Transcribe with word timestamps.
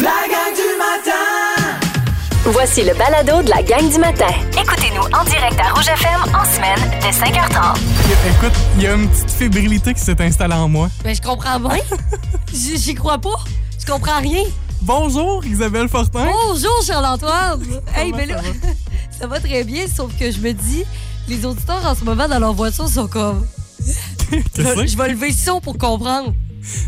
La 0.00 0.28
gang 0.30 0.54
du 0.54 0.78
matin! 0.78 1.78
Voici 2.44 2.84
le 2.84 2.94
balado 2.94 3.42
de 3.42 3.50
la 3.50 3.62
gang 3.62 3.90
du 3.90 3.98
matin. 3.98 4.28
Écoutez-nous 4.52 5.02
en 5.02 5.24
direct 5.24 5.58
à 5.58 5.72
Rouge 5.72 5.88
FM 5.88 6.20
en 6.34 6.44
semaine 6.44 6.78
dès 7.00 7.10
5h30. 7.10 7.76
Écoute, 8.28 8.52
il 8.76 8.82
y 8.84 8.86
a 8.86 8.94
une 8.94 9.08
petite 9.08 9.30
fébrilité 9.30 9.94
qui 9.94 10.00
s'est 10.00 10.20
installée 10.20 10.54
en 10.54 10.68
moi. 10.68 10.88
Ben, 11.02 11.14
je 11.14 11.20
comprends 11.20 11.58
bien. 11.58 11.78
J'y 12.52 12.94
crois 12.94 13.18
pas. 13.18 13.44
Je 13.76 13.90
comprends 13.90 14.20
rien. 14.20 14.44
Bonjour, 14.82 15.44
Isabelle 15.44 15.88
Fortin. 15.88 16.26
Bonjour, 16.46 16.80
Charles-Antoine. 16.86 17.62
hey, 17.96 18.12
ben 18.12 18.28
ça 18.28 18.36
là, 18.36 18.42
va? 18.42 18.68
ça 19.20 19.26
va 19.26 19.40
très 19.40 19.64
bien, 19.64 19.86
sauf 19.88 20.16
que 20.16 20.30
je 20.30 20.38
me 20.38 20.52
dis, 20.52 20.84
les 21.26 21.44
auditeurs 21.44 21.84
en 21.84 21.96
ce 21.96 22.04
moment 22.04 22.28
dans 22.28 22.38
leur 22.38 22.52
voiture 22.52 22.88
sont 22.88 23.08
comme. 23.08 23.44
Je 24.30 24.96
vais 24.96 25.08
lever 25.08 25.30
le 25.30 25.34
son 25.34 25.60
pour 25.60 25.76
comprendre. 25.76 26.34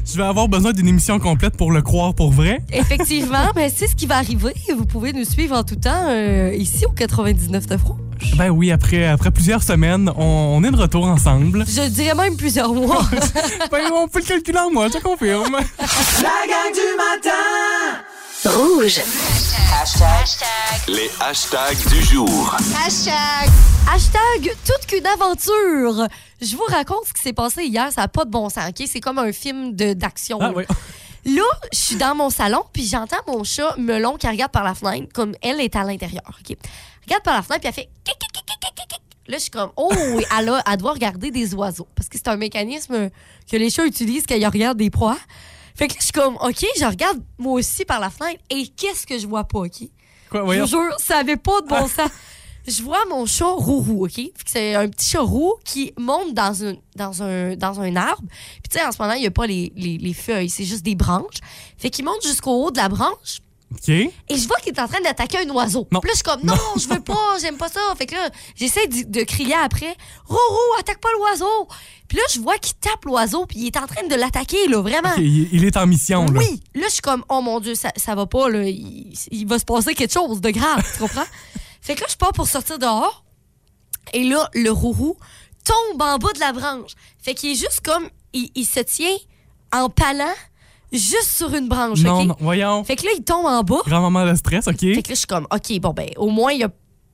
Je 0.05 0.17
vais 0.17 0.25
avoir 0.25 0.49
besoin 0.49 0.73
d'une 0.73 0.89
émission 0.89 1.19
complète 1.19 1.57
pour 1.57 1.73
le 1.73 1.83
croire 1.83 2.15
pour 2.15 2.31
vrai. 2.31 2.63
Effectivement, 2.73 3.51
ben, 3.55 3.71
c'est 3.75 3.87
ce 3.87 3.95
qui 3.95 4.07
va 4.07 4.17
arriver. 4.17 4.53
Vous 4.77 4.87
pouvez 4.87 5.13
nous 5.13 5.25
suivre 5.25 5.57
en 5.57 5.63
tout 5.63 5.77
temps 5.77 6.09
euh, 6.09 6.53
ici 6.55 6.85
au 6.87 6.91
99 6.91 7.67
de 7.67 7.77
Rouge. 7.77 7.99
Ben 8.37 8.51
oui, 8.51 8.71
après, 8.71 9.07
après 9.07 9.31
plusieurs 9.31 9.63
semaines, 9.63 10.11
on, 10.17 10.23
on 10.59 10.65
est 10.65 10.71
de 10.71 10.77
retour 10.77 11.07
ensemble. 11.07 11.65
Je 11.67 11.89
dirais 11.89 12.15
même 12.15 12.37
plusieurs 12.37 12.75
mois. 12.75 13.03
ben, 13.71 13.91
on 13.93 14.09
peut 14.09 14.21
le 14.21 14.27
calculer 14.27 14.59
en 14.59 14.71
moi, 14.71 14.89
je 14.89 14.99
te 14.99 15.03
confirme. 15.03 15.53
La 16.23 16.47
gang 16.47 16.73
du 16.73 16.97
matin! 16.97 18.01
Rouge. 18.45 19.01
Les 20.89 21.11
hashtags 21.21 21.89
du 21.91 22.03
jour. 22.03 22.57
Hashtag 23.93 24.55
toute 24.65 24.87
qu'une 24.87 25.07
aventure. 25.07 26.07
Je 26.41 26.57
vous 26.57 26.65
raconte 26.69 27.05
ce 27.07 27.13
qui 27.13 27.23
s'est 27.23 27.33
passé 27.33 27.65
hier. 27.65 27.93
Ça 27.93 28.03
n'a 28.03 28.09
pas 28.09 28.25
de 28.25 28.31
bon 28.31 28.49
sens, 28.49 28.69
OK? 28.69 28.87
C'est 28.87 29.01
comme 29.01 29.19
un 29.19 29.33
film 29.33 29.73
d'action. 29.75 30.39
Ah 30.41 30.49
là. 30.49 30.53
oui. 30.57 30.65
Là, 31.27 31.43
je 31.71 31.79
suis 31.79 31.97
dans 31.97 32.15
mon 32.15 32.31
salon, 32.31 32.63
puis 32.73 32.87
j'entends 32.87 33.19
mon 33.27 33.45
chat 33.45 33.75
Melon 33.77 34.17
qui 34.17 34.27
regarde 34.27 34.51
par 34.53 34.65
la 34.65 34.75
fenêtre, 34.75 35.13
comme 35.13 35.35
elle 35.43 35.61
est 35.61 35.77
à 35.77 35.85
l'intérieur. 35.85 36.23
OK? 36.27 36.57
Regarde 37.05 37.23
par 37.23 37.35
la 37.37 37.43
fenêtre, 37.43 37.61
puis 37.61 37.69
elle 37.69 37.75
fait. 37.75 37.91
Là, 39.29 39.37
je 39.37 39.43
suis 39.43 39.51
comme, 39.51 39.71
oh, 39.77 39.91
elle, 40.39 40.49
a- 40.49 40.63
elle 40.67 40.77
doit 40.79 40.93
regarder 40.93 41.31
des 41.31 41.55
oiseaux. 41.55 41.87
Parce 41.95 42.09
que 42.09 42.17
c'est 42.17 42.29
un 42.29 42.37
mécanisme 42.37 43.11
que 43.51 43.57
les 43.57 43.69
chats 43.69 43.85
utilisent 43.85 44.25
quand 44.27 44.35
ils 44.35 44.47
regardent 44.47 44.79
des 44.79 44.89
proies. 44.91 45.19
Fait 45.75 45.89
que 45.89 45.93
là, 45.93 45.99
je 46.01 46.05
suis 46.05 46.13
comme, 46.13 46.37
OK, 46.37 46.65
je 46.79 46.85
regarde 46.87 47.19
moi 47.39 47.53
aussi 47.55 47.85
par 47.85 48.01
la 48.01 48.09
fenêtre, 48.11 48.41
et 48.49 48.67
qu'est-ce 48.69 49.07
que 49.07 49.19
je 49.19 49.27
vois 49.27 49.45
pas, 49.45 49.59
OK? 49.61 49.83
Quoi, 50.31 50.55
Je 50.55 50.61
vous 50.61 50.67
jure, 50.67 50.95
ça 50.99 51.19
avait 51.19 51.37
pas 51.37 51.61
de 51.61 51.67
bon 51.67 51.87
sens. 51.97 52.11
Je 52.67 52.83
vois 52.83 53.05
mon 53.09 53.27
chat 53.27 53.47
roux 53.47 54.05
OK? 54.05 54.21
C'est 54.47 54.75
un 54.75 54.89
petit 54.89 55.11
chat 55.11 55.21
roux 55.21 55.55
qui 55.65 55.93
monte 55.99 56.35
dans, 56.35 56.53
une, 56.53 56.77
dans, 56.97 57.23
un, 57.23 57.57
dans 57.57 57.81
un 57.81 57.97
arbre. 57.97 58.23
Puis, 58.29 58.71
tu 58.71 58.79
sais, 58.79 58.85
en 58.85 58.93
ce 58.93 59.01
moment, 59.01 59.15
il 59.15 59.21
n'y 59.21 59.27
a 59.27 59.31
pas 59.31 59.47
les, 59.47 59.73
les, 59.77 59.99
les 59.99 60.15
feuilles, 60.15 60.51
c'est 60.51 60.65
juste 60.65 60.85
des 60.85 60.95
branches. 60.95 61.39
Fait 61.79 61.91
qu'il 61.91 62.05
monte 62.05 62.23
jusqu'au 62.23 62.65
haut 62.65 62.71
de 62.71 62.77
la 62.77 62.89
branche. 62.89 63.41
OK. 63.73 63.89
Et 63.89 64.13
je 64.29 64.49
vois 64.49 64.57
qu'il 64.57 64.75
est 64.75 64.81
en 64.81 64.89
train 64.89 65.01
d'attaquer 65.01 65.39
un 65.39 65.49
oiseau. 65.51 65.87
Non. 65.93 66.01
Puis 66.01 66.09
là, 66.09 66.13
je 66.13 66.17
suis 66.17 66.25
comme, 66.25 66.43
non, 66.43 66.57
je 66.77 66.89
veux 66.89 67.01
pas, 67.01 67.15
j'aime 67.41 67.57
pas 67.57 67.69
ça. 67.69 67.81
Fait 67.97 68.07
que 68.07 68.17
là, 68.17 68.29
j'essaie 68.57 68.87
de, 68.89 69.05
de 69.09 69.23
crier 69.25 69.55
après, 69.55 69.97
Rourou, 70.27 70.81
attaque 70.81 71.01
pas 71.01 71.09
l'oiseau. 71.17 71.69
Puis 72.09 72.19
là, 72.19 72.25
je 72.35 72.41
vois 72.41 72.59
qu'il 72.59 72.75
tape 72.75 73.05
l'oiseau, 73.05 73.47
puis 73.47 73.61
il 73.61 73.67
est 73.69 73.77
en 73.77 73.87
train 73.87 74.05
de 74.07 74.15
l'attaquer, 74.17 74.67
là, 74.67 74.81
vraiment. 74.81 75.15
Il 75.17 75.65
est 75.65 75.77
en 75.77 75.87
mission, 75.87 76.25
là. 76.27 76.41
Oui. 76.41 76.61
Là, 76.75 76.87
je 76.89 76.95
suis 76.95 77.03
comme, 77.03 77.25
oh 77.29 77.41
mon 77.41 77.61
Dieu, 77.61 77.77
ça, 77.77 77.93
ça 77.97 78.17
va 78.17 78.27
pas, 78.27 78.49
là. 78.49 78.65
Il, 78.65 79.15
il 79.31 79.47
va 79.47 79.61
se 79.61 79.65
passer 79.65 79.95
quelque 79.95 80.13
chose 80.13 80.41
de 80.41 80.51
grave, 80.51 80.85
tu 80.93 80.99
comprends? 80.99 81.23
fait 81.91 81.97
que 81.97 82.03
là, 82.03 82.07
je 82.09 82.17
pars 82.17 82.33
pour 82.33 82.47
sortir 82.47 82.79
dehors. 82.79 83.25
Et 84.13 84.23
là, 84.23 84.49
le 84.55 84.71
rourou 84.71 85.17
tombe 85.65 86.01
en 86.01 86.19
bas 86.19 86.33
de 86.33 86.39
la 86.39 86.53
branche. 86.53 86.93
Fait 87.19 87.35
qu'il 87.35 87.51
est 87.51 87.57
juste 87.57 87.81
comme, 87.85 88.09
il, 88.33 88.49
il 88.55 88.65
se 88.65 88.79
tient 88.79 89.17
en 89.73 89.89
palant 89.89 90.35
juste 90.93 91.37
sur 91.37 91.53
une 91.53 91.67
branche, 91.67 92.01
Non, 92.03 92.27
non, 92.27 92.37
voyons. 92.39 92.85
Fait 92.85 92.95
que 92.95 93.05
là, 93.05 93.11
il 93.17 93.25
tombe 93.25 93.45
en 93.45 93.65
bas. 93.65 93.81
Grand 93.87 94.03
moment 94.03 94.25
de 94.25 94.37
stress, 94.37 94.69
OK? 94.69 94.79
Fait 94.79 95.03
que 95.03 95.09
là, 95.09 95.15
je 95.15 95.15
suis 95.15 95.27
comme, 95.27 95.49
OK, 95.51 95.81
bon, 95.81 95.93
ben, 95.93 96.09
au 96.17 96.29
moins, 96.29 96.53
il 96.53 96.63
a, 96.63 96.69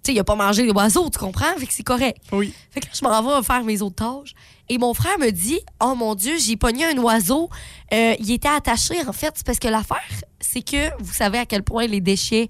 il 0.09 0.19
a 0.19 0.25
pas 0.25 0.35
mangé 0.35 0.67
l'oiseau, 0.67 1.09
tu 1.09 1.19
comprends? 1.19 1.57
Fait 1.57 1.67
que 1.67 1.73
c'est 1.73 1.83
correct. 1.83 2.19
Oui. 2.33 2.53
Fait 2.71 2.81
que 2.81 2.87
là, 2.87 2.93
je 2.95 3.03
m'en 3.03 3.39
vais 3.39 3.43
faire 3.43 3.65
mes 3.65 3.81
autres 3.81 3.97
tâches. 3.97 4.34
Et 4.69 4.77
mon 4.77 4.93
frère 4.93 5.19
me 5.19 5.31
dit 5.31 5.61
Oh 5.83 5.95
mon 5.95 6.15
Dieu, 6.15 6.34
j'ai 6.39 6.56
pogné 6.59 6.84
un 6.84 6.99
oiseau. 6.99 7.49
Euh, 7.95 8.15
il 8.19 8.31
était 8.31 8.49
attaché, 8.49 8.97
en 9.09 9.12
fait. 9.12 9.43
Parce 9.47 9.59
que 9.59 9.69
l'affaire, 9.69 10.03
c'est 10.39 10.62
que 10.62 10.91
vous 11.03 11.15
savez 11.15 11.39
à 11.39 11.47
quel 11.47 11.62
point 11.62 11.87
les 11.87 12.03
déchets, 12.03 12.49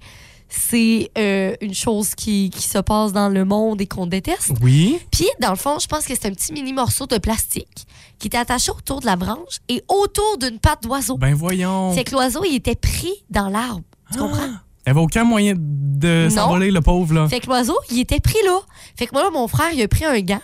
c'est 0.49 1.11
euh, 1.17 1.55
une 1.61 1.73
chose 1.73 2.15
qui, 2.15 2.49
qui 2.49 2.63
se 2.63 2.77
passe 2.77 3.13
dans 3.13 3.29
le 3.29 3.45
monde 3.45 3.81
et 3.81 3.87
qu'on 3.87 4.07
déteste. 4.07 4.53
Oui. 4.61 4.99
Puis, 5.11 5.27
dans 5.41 5.49
le 5.49 5.55
fond, 5.55 5.79
je 5.79 5.87
pense 5.87 6.05
que 6.05 6.13
c'est 6.15 6.27
un 6.27 6.31
petit 6.31 6.53
mini 6.53 6.73
morceau 6.73 7.05
de 7.05 7.17
plastique 7.17 7.85
qui 8.19 8.27
était 8.27 8.37
attaché 8.37 8.71
autour 8.71 9.01
de 9.01 9.05
la 9.05 9.15
branche 9.15 9.59
et 9.69 9.83
autour 9.87 10.37
d'une 10.37 10.59
patte 10.59 10.83
d'oiseau. 10.83 11.17
Ben 11.17 11.33
voyons. 11.33 11.93
C'est 11.93 12.03
que 12.03 12.11
l'oiseau, 12.11 12.43
il 12.45 12.55
était 12.55 12.75
pris 12.75 13.13
dans 13.29 13.49
l'arbre. 13.49 13.83
Tu 14.11 14.19
comprends? 14.19 14.39
Il 14.87 14.91
n'y 14.91 14.91
avait 14.91 15.01
aucun 15.01 15.25
moyen 15.25 15.53
de 15.57 16.29
s'envoler, 16.31 16.71
le 16.71 16.81
pauvre, 16.81 17.13
là. 17.13 17.27
Fait 17.27 17.41
que 17.41 17.47
l'oiseau, 17.47 17.77
il 17.91 17.99
était 17.99 18.21
pris 18.21 18.41
là. 18.45 18.59
Fait 18.95 19.05
que 19.05 19.13
moi, 19.13 19.23
là, 19.23 19.29
mon 19.31 19.47
frère, 19.47 19.71
il 19.73 19.81
a 19.81 19.87
pris 19.87 20.05
un 20.05 20.19
gant. 20.21 20.41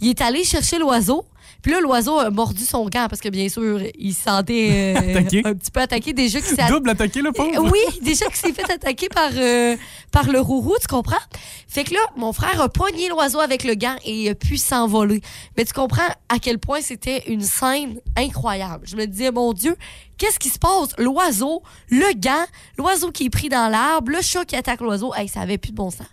Il 0.00 0.08
est 0.08 0.20
allé 0.20 0.44
chercher 0.44 0.78
l'oiseau. 0.78 1.24
Puis 1.68 1.74
là, 1.74 1.82
l'oiseau 1.82 2.18
a 2.18 2.30
mordu 2.30 2.64
son 2.64 2.88
gant 2.88 3.08
parce 3.10 3.20
que, 3.20 3.28
bien 3.28 3.50
sûr, 3.50 3.82
il 3.98 4.14
se 4.14 4.22
sentait 4.22 4.96
euh, 4.96 5.18
un 5.44 5.54
petit 5.54 5.70
peu 5.70 5.80
attaqué. 5.80 6.14
Déjà 6.14 6.38
Double 6.66 6.88
attaqué, 6.88 7.20
le 7.20 7.30
pauvre. 7.30 7.70
Oui, 7.70 8.00
déjà 8.00 8.24
qu'il 8.24 8.36
s'est 8.36 8.54
fait 8.54 8.72
attaquer 8.72 9.10
par, 9.10 9.28
euh, 9.36 9.76
par 10.10 10.32
le 10.32 10.40
rourou, 10.40 10.76
tu 10.80 10.86
comprends? 10.86 11.20
Fait 11.68 11.84
que 11.84 11.92
là, 11.92 12.00
mon 12.16 12.32
frère 12.32 12.58
a 12.62 12.70
poigné 12.70 13.10
l'oiseau 13.10 13.40
avec 13.40 13.64
le 13.64 13.74
gant 13.74 13.96
et 14.06 14.14
il 14.14 14.28
a 14.30 14.34
pu 14.34 14.56
s'envoler. 14.56 15.20
Mais 15.58 15.66
tu 15.66 15.74
comprends 15.74 16.08
à 16.30 16.38
quel 16.38 16.58
point 16.58 16.80
c'était 16.80 17.24
une 17.26 17.42
scène 17.42 18.00
incroyable. 18.16 18.86
Je 18.88 18.96
me 18.96 19.04
disais, 19.04 19.30
mon 19.30 19.52
Dieu, 19.52 19.76
qu'est-ce 20.16 20.38
qui 20.38 20.48
se 20.48 20.58
passe? 20.58 20.96
L'oiseau, 20.96 21.62
le 21.90 22.18
gant, 22.18 22.46
l'oiseau 22.78 23.10
qui 23.10 23.26
est 23.26 23.30
pris 23.30 23.50
dans 23.50 23.70
l'arbre, 23.70 24.10
le 24.10 24.22
chat 24.22 24.46
qui 24.46 24.56
attaque 24.56 24.80
l'oiseau. 24.80 25.12
Hey, 25.14 25.28
ça 25.28 25.42
avait 25.42 25.58
plus 25.58 25.72
de 25.72 25.76
bon 25.76 25.90
sens. 25.90 26.06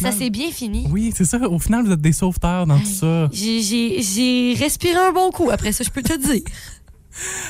Ça 0.00 0.12
s'est 0.12 0.30
bien 0.30 0.50
fini. 0.50 0.86
Oui, 0.90 1.12
c'est 1.14 1.24
ça. 1.24 1.38
Au 1.48 1.58
final, 1.58 1.84
vous 1.84 1.92
êtes 1.92 2.00
des 2.00 2.12
sauveteurs 2.12 2.66
dans 2.66 2.78
tout 2.78 2.86
ça. 2.86 3.28
J'ai 3.32 4.54
respiré 4.58 4.96
un 4.96 5.12
bon 5.12 5.30
coup 5.30 5.50
après 5.50 5.72
ça, 5.72 5.84
je 5.84 5.90
peux 5.90 6.02
te 6.02 6.16
dire. 6.16 6.42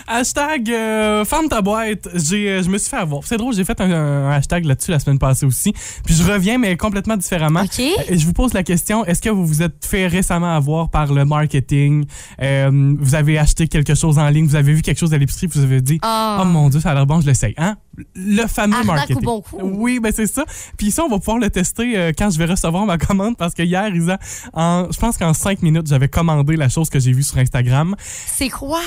Hashtag 0.06 0.70
euh, 0.70 1.24
ferme 1.24 1.48
ta 1.48 1.60
boîte. 1.62 2.08
J'ai, 2.14 2.48
euh, 2.50 2.62
je 2.62 2.68
me 2.70 2.78
suis 2.78 2.90
fait 2.90 2.96
avoir. 2.96 3.22
C'est 3.24 3.36
drôle, 3.36 3.54
j'ai 3.54 3.64
fait 3.64 3.80
un, 3.80 3.90
un 3.90 4.30
hashtag 4.30 4.64
là-dessus 4.64 4.90
la 4.90 4.98
semaine 4.98 5.18
passée 5.18 5.46
aussi. 5.46 5.72
Puis 6.04 6.14
je 6.14 6.22
reviens, 6.22 6.58
mais 6.58 6.76
complètement 6.76 7.16
différemment. 7.16 7.62
OK. 7.62 7.80
Euh, 7.80 8.16
Je 8.16 8.24
vous 8.26 8.32
pose 8.32 8.52
la 8.52 8.62
question 8.62 9.04
est-ce 9.04 9.20
que 9.22 9.30
vous 9.30 9.46
vous 9.46 9.62
êtes 9.62 9.84
fait 9.84 10.06
récemment 10.06 10.54
avoir 10.54 10.90
par 10.90 11.12
le 11.12 11.24
marketing? 11.24 12.06
Euh, 12.42 12.94
Vous 12.98 13.14
avez 13.14 13.38
acheté 13.38 13.68
quelque 13.68 13.94
chose 13.94 14.18
en 14.18 14.28
ligne, 14.28 14.46
vous 14.46 14.56
avez 14.56 14.72
vu 14.74 14.82
quelque 14.82 14.98
chose 14.98 15.14
à 15.14 15.18
l'épicerie, 15.18 15.46
vous 15.48 15.62
avez 15.62 15.80
dit 15.80 15.98
Ah. 16.02 16.38
Oh 16.42 16.44
mon 16.44 16.68
Dieu, 16.68 16.80
ça 16.80 16.90
a 16.90 16.94
l'air 16.94 17.06
bon, 17.06 17.20
je 17.20 17.26
l'essaye. 17.26 17.54
Hein? 17.56 17.76
Le 18.14 18.46
fameux 18.46 18.74
Arnaque 18.76 18.86
marketing. 18.96 19.22
bon 19.22 19.40
coup? 19.40 19.58
Oui, 19.62 20.00
ben 20.00 20.12
c'est 20.14 20.26
ça. 20.26 20.44
Puis 20.76 20.90
ça, 20.90 21.04
on 21.04 21.08
va 21.08 21.18
pouvoir 21.18 21.38
le 21.38 21.48
tester 21.50 21.96
euh, 21.96 22.12
quand 22.16 22.30
je 22.30 22.38
vais 22.38 22.44
recevoir 22.44 22.84
ma 22.84 22.98
commande 22.98 23.36
parce 23.36 23.54
que 23.54 23.62
hier, 23.62 23.88
Isa, 23.94 24.18
en, 24.52 24.88
je 24.92 24.98
pense 24.98 25.16
qu'en 25.16 25.32
cinq 25.34 25.62
minutes, 25.62 25.86
j'avais 25.88 26.08
commandé 26.08 26.56
la 26.56 26.68
chose 26.68 26.90
que 26.90 26.98
j'ai 27.00 27.12
vue 27.12 27.22
sur 27.22 27.38
Instagram. 27.38 27.94
C'est 27.98 28.50
quoi? 28.50 28.80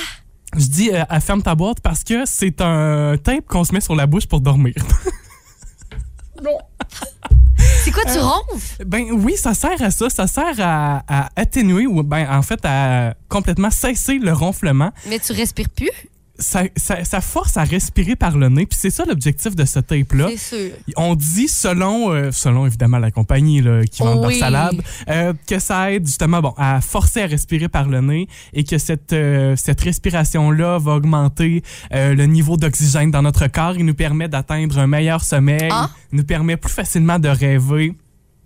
Je 0.58 0.66
dis 0.68 0.90
euh, 0.92 1.04
à 1.10 1.20
ferme 1.20 1.42
ta 1.44 1.56
boîte 1.56 1.80
parce 1.82 2.04
que 2.04 2.24
c'est 2.26 2.60
un 2.62 3.16
tape 3.18 3.46
qu'on 3.48 3.64
se 3.64 3.74
met 3.74 3.82
sur 3.82 3.96
la 3.96 4.08
bouche 4.08 4.26
pour 4.28 4.42
dormir. 4.42 4.74
C'est 7.84 7.92
quoi, 7.92 8.04
tu 8.06 8.20
ronfles? 8.20 8.86
ben 8.86 9.12
oui, 9.12 9.36
ça 9.36 9.54
sert 9.54 9.82
à 9.82 9.92
ça. 9.92 10.10
Ça 10.10 10.28
sert 10.28 10.56
à, 10.60 11.04
à 11.08 11.30
atténuer 11.36 11.86
ou 11.88 12.04
ben 12.04 12.28
en 12.30 12.42
fait 12.42 12.60
à 12.64 13.14
complètement 13.28 13.70
cesser 13.70 14.18
le 14.20 14.32
ronflement. 14.34 14.92
Mais 15.10 15.20
tu 15.20 15.34
respires 15.34 15.70
plus? 15.70 15.90
Ça, 16.40 16.64
ça, 16.78 17.04
ça 17.04 17.22
force 17.22 17.58
à 17.58 17.64
respirer 17.64 18.16
par 18.16 18.38
le 18.38 18.48
nez. 18.50 18.66
Puis 18.66 18.80
c'est 18.82 18.90
ça 18.90 19.04
l'objectif 19.06 19.56
de 19.56 19.66
ce 19.66 19.80
tape-là. 19.80 20.30
On 20.96 21.16
dit, 21.16 21.48
selon, 21.48 22.12
euh, 22.14 22.32
selon 22.32 22.66
évidemment 22.66 22.98
la 22.98 23.12
compagnie 23.12 23.62
là, 23.62 23.84
qui 23.84 24.02
vend 24.04 24.16
leur 24.16 24.26
Oui. 24.28 24.40
salade, 24.40 24.82
euh, 25.10 25.34
que 25.48 25.60
ça 25.60 25.92
aide 25.92 26.06
justement 26.08 26.42
bon, 26.42 26.54
à 26.58 26.80
forcer 26.82 27.22
à 27.24 27.26
respirer 27.28 27.68
par 27.68 27.88
le 27.90 28.02
nez 28.02 28.28
et 28.54 28.64
que 28.64 28.78
cette, 28.78 29.12
euh, 29.14 29.56
cette 29.58 29.82
respiration-là 29.82 30.78
va 30.80 30.94
augmenter 30.94 31.62
le 31.92 32.26
niveau 32.26 32.58
d'oxygène 32.58 33.12
dans 33.12 33.22
notre 33.22 33.48
corps 33.48 33.76
et 33.78 33.84
nous 33.84 33.94
permet 33.94 34.28
d'atteindre 34.30 34.80
un 34.80 34.88
meilleur 34.88 35.24
sommeil, 35.24 35.70
Ah. 35.72 35.90
nous 36.12 36.24
permet 36.24 36.56
plus 36.58 36.72
facilement 36.74 37.20
de 37.20 37.28
rêver 37.30 37.96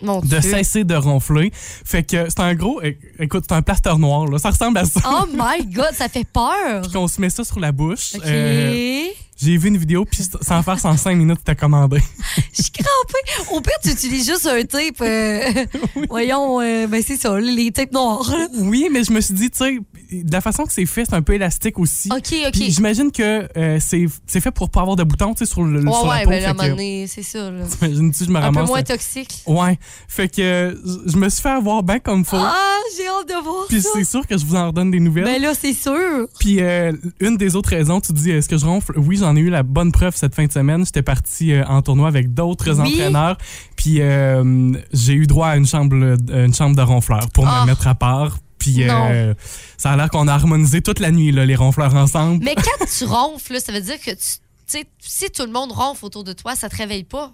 Mon 0.04 0.20
de 0.20 0.28
Dieu. 0.28 0.42
cesser 0.42 0.84
de 0.84 0.96
ronfler. 0.96 1.52
Fait 1.54 2.04
que 2.04 2.30
c'est 2.30 2.40
un 2.40 2.54
gros, 2.54 2.82
écoute, 3.20 3.46
c'est 3.48 3.56
un 3.56 3.62
plaster 3.62 3.98
noir, 3.98 4.28
là. 4.28 4.38
Ça 4.38 4.50
ressemble 4.52 4.78
à 4.78 4.86
ça. 4.86 5.00
Oh 5.06 5.26
my 5.34 5.66
God, 5.66 5.92
ça 5.94 6.10
fait 6.10 6.28
peur. 6.32 6.84
Qu'on 6.92 7.08
se 7.08 7.20
met 7.22 7.30
ça 7.30 7.44
sur 7.44 7.60
la 7.60 7.72
bouche. 7.72 8.16
OK. 8.16 8.22
Euh, 8.26 9.06
J'ai 9.42 9.58
vu 9.58 9.70
une 9.70 9.78
vidéo, 9.78 10.06
puis 10.06 10.22
sans 10.42 10.62
faire 10.64 10.86
en 10.86 10.98
5 10.98 11.16
minutes, 11.16 11.40
c'était 11.40 11.56
commandé. 11.56 12.00
Je 12.54 12.62
suis 12.62 12.72
crampée. 12.72 13.52
Au 13.52 13.62
pire, 13.62 13.74
tu 13.84 13.90
utilises 13.90 14.28
juste 14.28 14.46
un 14.46 14.64
tape. 14.64 15.02
euh, 15.02 15.66
Voyons, 16.10 16.62
euh, 16.62 16.88
ben 16.88 17.02
c'est 17.06 17.18
ça, 17.18 17.40
les 17.40 17.72
tapes 17.72 17.92
noirs. 17.94 18.32
Oui, 18.56 18.90
mais 18.92 19.04
je 19.04 19.12
me 19.12 19.22
suis 19.22 19.34
dit, 19.34 19.50
tu 19.50 19.58
sais, 19.58 19.80
de 20.22 20.32
la 20.32 20.42
façon 20.42 20.66
que 20.66 20.72
c'est 20.74 20.86
fait, 20.86 21.06
c'est 21.06 21.16
un 21.16 21.22
peu 21.22 21.34
élastique 21.34 21.80
aussi. 21.80 22.10
OK, 22.12 22.34
OK. 22.48 22.54
J'imagine 22.56 23.12
que 23.12 23.48
euh, 23.58 23.80
c'est 23.80 24.40
fait 24.42 24.52
pour 24.52 24.70
pas 24.70 24.82
avoir 24.82 24.96
de 24.96 25.04
boutons, 25.04 25.34
tu 25.34 25.46
sais, 25.46 25.52
sur, 25.52 25.64
le, 25.64 25.82
Ouais, 25.84 25.92
sur 25.92 26.08
la 26.08 26.14
ouais, 26.18 26.24
peau. 26.42 26.48
moment 26.50 26.64
que- 26.64 26.70
donné, 26.70 27.06
c'est 27.08 27.24
ça. 27.24 27.50
T'imagines-tu, 27.80 28.26
je 28.26 28.30
me 28.30 28.38
Un 28.40 28.52
peu 28.54 28.64
moins 28.66 28.84
toxique. 28.84 29.42
Ouais. 29.48 29.80
Fait 30.08 30.28
que 30.30 30.78
je 31.08 31.18
me 31.18 31.30
suis 31.30 31.42
fait 31.42 31.50
avoir 31.50 31.82
bien 31.84 32.00
comme 32.00 32.24
faut. 32.26 32.38
Ah, 32.38 32.54
j'ai 32.98 33.08
hâte 33.08 33.28
de 33.30 33.44
voir 33.44 33.66
Puis 33.70 33.82
c'est 33.82 34.04
sûr 34.04 34.28
que 34.28 34.38
je 34.38 34.46
vous 34.46 34.56
en 34.56 34.68
redonne 34.68 34.92
des 34.92 35.00
nouvelles. 35.00 35.24
Ben 35.24 35.42
là, 35.42 35.54
c'est 35.60 35.74
sûr. 35.74 36.28
Puis 36.40 36.58
euh, 36.62 36.92
une 37.20 37.38
des 37.38 37.56
autres 37.56 37.70
raisons, 37.70 38.02
tu 38.02 38.12
dis 38.14 38.32
est-ce 38.32 38.50
que 38.50 38.58
je 38.58 38.66
ronfle? 38.66 38.94
Oui, 38.98 39.18
j'en 39.18 39.36
ai 39.36 39.40
eu 39.40 39.50
la 39.50 39.64
bonne 39.64 39.92
preuve 39.92 40.16
cette 40.16 40.36
fin 40.36 40.46
de 40.46 40.52
semaine. 40.52 40.86
J'étais 40.86 41.02
parti 41.02 41.54
euh, 41.54 41.64
en 41.68 41.82
tournoi 41.82 42.08
avec 42.08 42.34
d'autres 42.34 42.72
Oui. 42.82 42.94
entraîneurs, 42.94 43.38
puis 43.76 44.02
euh, 44.02 44.74
j'ai 44.92 45.14
eu 45.14 45.26
droit 45.28 45.48
à 45.48 45.58
une 45.58 45.66
chambre 45.68 45.96
une 46.34 46.54
chambre 46.54 46.76
de 46.76 46.82
ronfleurs 46.82 47.30
pour 47.34 47.48
Ah. 47.48 47.62
me 47.62 47.68
mettre 47.72 47.88
à 47.88 47.96
part. 47.96 48.38
Puis 48.64 48.84
euh, 48.90 49.34
ça 49.78 49.92
a 49.92 49.98
l'air 49.98 50.10
qu'on 50.10 50.28
a 50.28 50.34
harmonisé 50.34 50.82
toute 50.82 51.00
la 51.00 51.12
nuit 51.12 51.32
là, 51.32 51.46
les 51.46 51.56
ronfleurs 51.56 51.94
ensemble. 51.96 52.44
Mais 52.44 52.56
quand 52.56 52.86
tu 52.86 53.04
ronfles, 53.06 53.54
là, 53.54 53.60
ça 53.60 53.72
veut 53.72 53.82
dire 53.82 54.00
que 54.00 54.12
tu. 54.12 54.84
si 55.00 55.30
tout 55.32 55.46
le 55.46 55.52
monde 55.52 55.72
ronfle 55.72 56.06
autour 56.06 56.24
de 56.24 56.34
toi, 56.34 56.56
ça 56.56 56.70
te 56.70 56.76
réveille 56.78 57.04
pas? 57.04 57.34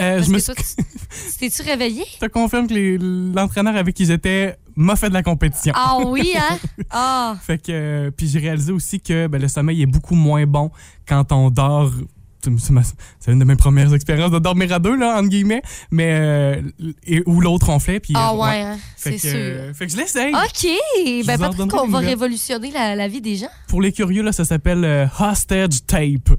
Euh, 0.00 0.16
Parce 0.16 0.26
je 0.26 0.32
me 0.32 0.36
que 0.38 0.42
suis 0.42 0.54
toi, 0.54 0.64
tu- 0.86 1.38
T'es-tu 1.38 1.62
réveillé? 1.62 2.04
je 2.14 2.18
te 2.26 2.30
confirme 2.30 2.66
que 2.66 3.34
l'entraîneur 3.34 3.76
avec 3.76 3.94
qui 3.94 4.06
j'étais 4.06 4.56
m'a 4.74 4.96
fait 4.96 5.08
de 5.10 5.14
la 5.14 5.22
compétition. 5.22 5.72
Ah 5.76 5.98
oui, 6.04 6.32
hein? 6.36 6.58
Ah. 6.90 7.36
Fait 7.42 7.58
que 7.58 7.72
euh, 7.72 8.10
puis 8.10 8.26
j'ai 8.28 8.38
réalisé 8.38 8.72
aussi 8.72 9.00
que 9.00 9.26
ben, 9.26 9.40
le 9.40 9.48
sommeil 9.48 9.82
est 9.82 9.86
beaucoup 9.86 10.14
moins 10.14 10.46
bon 10.46 10.70
quand 11.06 11.30
on 11.32 11.50
dort. 11.50 11.92
C'est 13.20 13.32
une 13.32 13.38
de 13.38 13.44
mes 13.44 13.56
premières 13.56 13.92
expériences 13.94 14.30
de 14.30 14.38
dormir 14.38 14.72
à 14.72 14.78
deux 14.78 14.96
là 14.96 15.16
entre 15.18 15.28
guillemets, 15.28 15.62
mais 15.90 16.16
euh, 16.20 16.62
et, 17.06 17.22
où 17.26 17.40
l'autre 17.40 17.68
on 17.70 17.78
fait 17.78 18.00
puis 18.00 18.14
Ah 18.16 18.32
euh, 18.32 18.36
ouais, 18.36 18.60
hein? 18.60 18.78
C'est 18.96 19.18
sûr. 19.18 19.30
euh, 19.34 19.72
fait 19.74 19.86
que 19.86 19.92
je 19.92 19.96
l'essaye. 19.96 20.34
OK. 20.34 21.24
Ben, 21.26 21.38
peut-être 21.38 21.66
qu'on 21.68 21.80
va 21.82 21.86
nouvelles. 21.86 22.06
révolutionner 22.06 22.70
la, 22.70 22.94
la 22.96 23.08
vie 23.08 23.20
des 23.20 23.36
gens. 23.36 23.48
Pour 23.68 23.80
les 23.80 23.92
curieux 23.92 24.22
là, 24.22 24.32
ça 24.32 24.44
s'appelle 24.44 24.84
euh, 24.84 25.06
hostage 25.20 25.84
tape. 25.86 26.30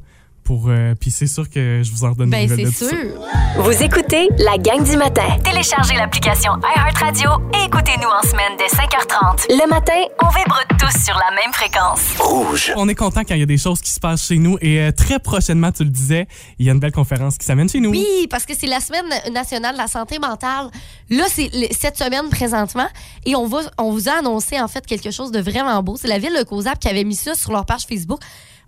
Pour 0.44 0.66
euh, 0.68 0.94
puis 1.00 1.10
c'est 1.12 1.28
sûr 1.28 1.50
que 1.50 1.82
je 1.84 1.92
vous 1.92 2.04
en 2.04 2.10
redonne 2.12 2.30
Ben, 2.30 2.50
c'est 2.50 2.66
sûr. 2.72 2.88
ça. 2.90 3.62
Vous 3.62 3.84
écoutez 3.84 4.28
la 4.40 4.58
gang 4.58 4.84
du 4.84 4.98
matin. 4.98 5.24
Téléchargez 5.44 5.96
l'application 5.96 6.52
iHeartRadio 6.76 7.30
et 7.54 7.66
écoutez-nous 7.66 8.10
en 8.10 8.22
semaine 8.28 8.58
dès 8.58 8.66
5h30. 8.68 9.46
Le 9.50 9.70
matin, 9.70 9.94
on 10.22 10.28
vibre 10.30 10.60
tous 10.80 11.04
sur 11.06 11.16
la 11.16 11.32
même 11.36 11.54
fréquence. 11.54 12.18
Rouge. 12.20 12.74
On 12.76 12.90
est 12.90 12.96
content 12.96 13.22
quand 13.22 13.36
il 13.36 13.40
y 13.40 13.44
a 13.44 13.48
des 13.48 13.58
choses 13.58 13.80
qui 13.80 13.92
se 13.92 14.00
passent 14.00 14.28
chez 14.28 14.38
nous 14.38 14.58
et 14.62 14.82
euh, 14.82 14.92
très 14.92 15.20
prochainement, 15.20 15.72
tu 15.72 15.84
le 15.84 15.90
disais, 15.90 16.28
il 16.60 16.66
y 16.66 16.70
a 16.70 16.74
une 16.74 16.80
belle 16.80 16.92
conférence 16.92 17.38
qui 17.38 17.46
s'amène 17.46 17.70
chez 17.70 17.80
nous. 17.80 17.92
Oui, 17.92 18.28
parce 18.30 18.46
que 18.46 18.54
c'est 18.58 18.68
la 18.68 18.80
semaine 18.80 19.06
nationale 19.32 19.74
de 19.74 19.80
la 19.80 19.88
santé 19.88 20.20
mentale. 20.20 20.70
Là, 21.10 21.24
c'est 21.30 21.50
cette 21.72 21.98
semaine 21.98 22.30
présentement. 22.30 22.88
Et 23.26 23.36
on, 23.36 23.48
va, 23.48 23.60
on 23.78 23.92
vous 23.92 24.10
a 24.10 24.14
annoncé, 24.20 24.60
en 24.60 24.68
fait, 24.68 24.86
quelque 24.86 25.12
chose 25.12 25.32
de 25.32 25.40
vraiment 25.40 25.82
beau. 25.84 25.96
C'est 25.96 26.08
la 26.08 26.18
ville 26.20 26.36
de 26.38 26.44
Causap 26.44 26.80
qui 26.80 26.90
avait 26.90 27.04
mis 27.04 27.16
ça 27.16 27.34
sur 27.36 27.52
leur 27.52 27.66
page 27.66 27.84
Facebook. 27.88 28.20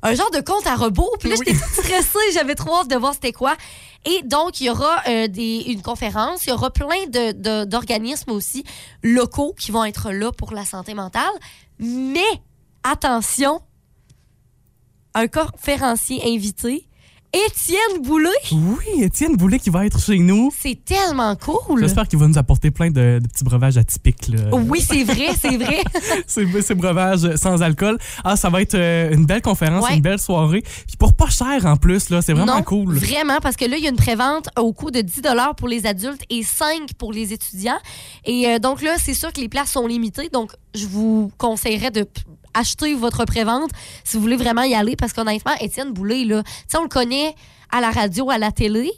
Un 0.04 0.14
genre 0.14 0.30
de 0.32 0.40
compte 0.42 0.68
à 0.68 0.76
rebours. 0.76 1.16
Puis 1.20 1.30
là, 1.30 1.36
Oui. 1.40 1.46
j'étais 1.48 1.60
toute 1.60 1.84
stressée. 1.86 2.32
J'avais 2.34 2.56
trop 2.56 2.76
hâte 2.76 2.88
de 2.90 2.96
voir 2.96 3.14
c'était 3.14 3.32
quoi. 3.32 3.56
Et 4.06 4.22
donc, 4.24 4.62
il 4.62 4.66
y 4.66 4.70
aura 4.70 5.02
euh, 5.08 5.28
des, 5.28 5.64
une 5.68 5.82
conférence. 5.82 6.46
Il 6.46 6.50
y 6.50 6.52
aura 6.54 6.70
plein 6.70 7.06
de- 7.08 7.32
de- 7.32 7.66
d'organismes 7.66 8.32
aussi 8.32 8.64
locaux 9.02 9.54
qui 9.58 9.72
vont 9.72 9.84
être 9.84 10.12
là 10.12 10.32
pour 10.32 10.54
la 10.54 10.64
santé 10.66 10.94
mentale. 10.94 11.32
Mais, 11.80 12.20
attention, 12.84 13.62
un 15.16 15.28
conférencier 15.28 16.22
invité, 16.36 16.88
Étienne 17.36 18.02
Boulay. 18.02 18.30
Oui, 18.54 19.04
Étienne 19.04 19.36
Boulet 19.36 19.60
qui 19.60 19.70
va 19.70 19.86
être 19.86 20.00
chez 20.02 20.20
nous. 20.20 20.54
C'est 20.58 20.80
tellement 20.86 21.36
cool. 21.36 21.82
J'espère 21.82 22.08
qu'il 22.08 22.18
va 22.18 22.28
nous 22.28 22.38
apporter 22.38 22.72
plein 22.72 22.90
de, 22.90 23.20
de 23.22 23.28
petits 23.28 23.44
breuvages 23.44 23.76
atypiques. 23.78 24.30
Là. 24.30 24.56
Oui, 24.56 24.80
c'est 24.80 25.04
vrai, 25.04 25.28
c'est 25.38 25.58
vrai. 25.58 25.84
ces, 26.28 26.62
ces 26.62 26.76
breuvages 26.76 27.36
sans 27.36 27.62
alcool. 27.62 27.98
Ah, 28.24 28.38
ça 28.38 28.50
va 28.50 28.62
être 28.62 28.76
euh, 28.76 29.12
une 29.14 29.26
belle 29.26 29.42
conférence, 29.42 29.84
Ouais. 29.84 29.96
une 29.96 30.02
belle 30.02 30.20
soirée. 30.20 30.62
Puis 30.62 30.96
pour 30.98 31.14
pas 31.14 31.28
cher 31.30 31.66
en 31.66 31.76
plus, 31.76 32.10
là, 32.10 32.22
c'est 32.22 32.32
vraiment 32.32 32.56
non, 32.56 32.64
cool. 32.64 32.96
Vraiment, 32.98 33.40
parce 33.42 33.58
que 33.58 33.66
là, 33.66 33.76
il 33.76 33.84
y 33.84 33.88
a 33.88 33.90
une 33.90 33.98
prévente 33.98 34.48
au 34.58 34.72
coût 34.72 34.90
de 34.90 35.02
10 35.02 35.22
pour 35.58 35.68
les 35.68 35.86
adultes 35.86 36.22
et 36.30 36.42
5 36.42 36.94
pour 36.98 37.12
les 37.12 37.34
étudiants. 37.34 37.80
Et 38.24 38.48
euh, 38.48 38.60
donc 38.60 38.82
là, 38.82 38.96
c'est 38.98 39.14
sûr 39.14 39.34
que 39.34 39.42
les 39.42 39.50
places 39.50 39.72
sont 39.72 39.88
limitées. 39.88 40.30
Donc, 40.30 40.54
je 40.74 40.86
vous 40.88 41.32
conseillerais 41.38 41.92
de 41.92 42.08
acheter 42.56 42.96
votre 42.96 43.26
prévente 43.26 43.70
si 44.04 44.18
vous 44.18 44.22
voulez 44.24 44.36
vraiment 44.36 44.64
y 44.64 44.74
aller. 44.74 44.96
Parce 44.96 45.14
qu'honnêtement, 45.14 45.54
Étienne 45.60 45.92
Boulay, 45.94 46.24
là, 46.26 46.42
on 46.78 46.82
le 46.84 46.88
connaît 46.90 47.36
à 47.72 47.82
la 47.82 47.92
radio, 47.92 48.30
à 48.32 48.38
la 48.38 48.52
télé. 48.52 48.92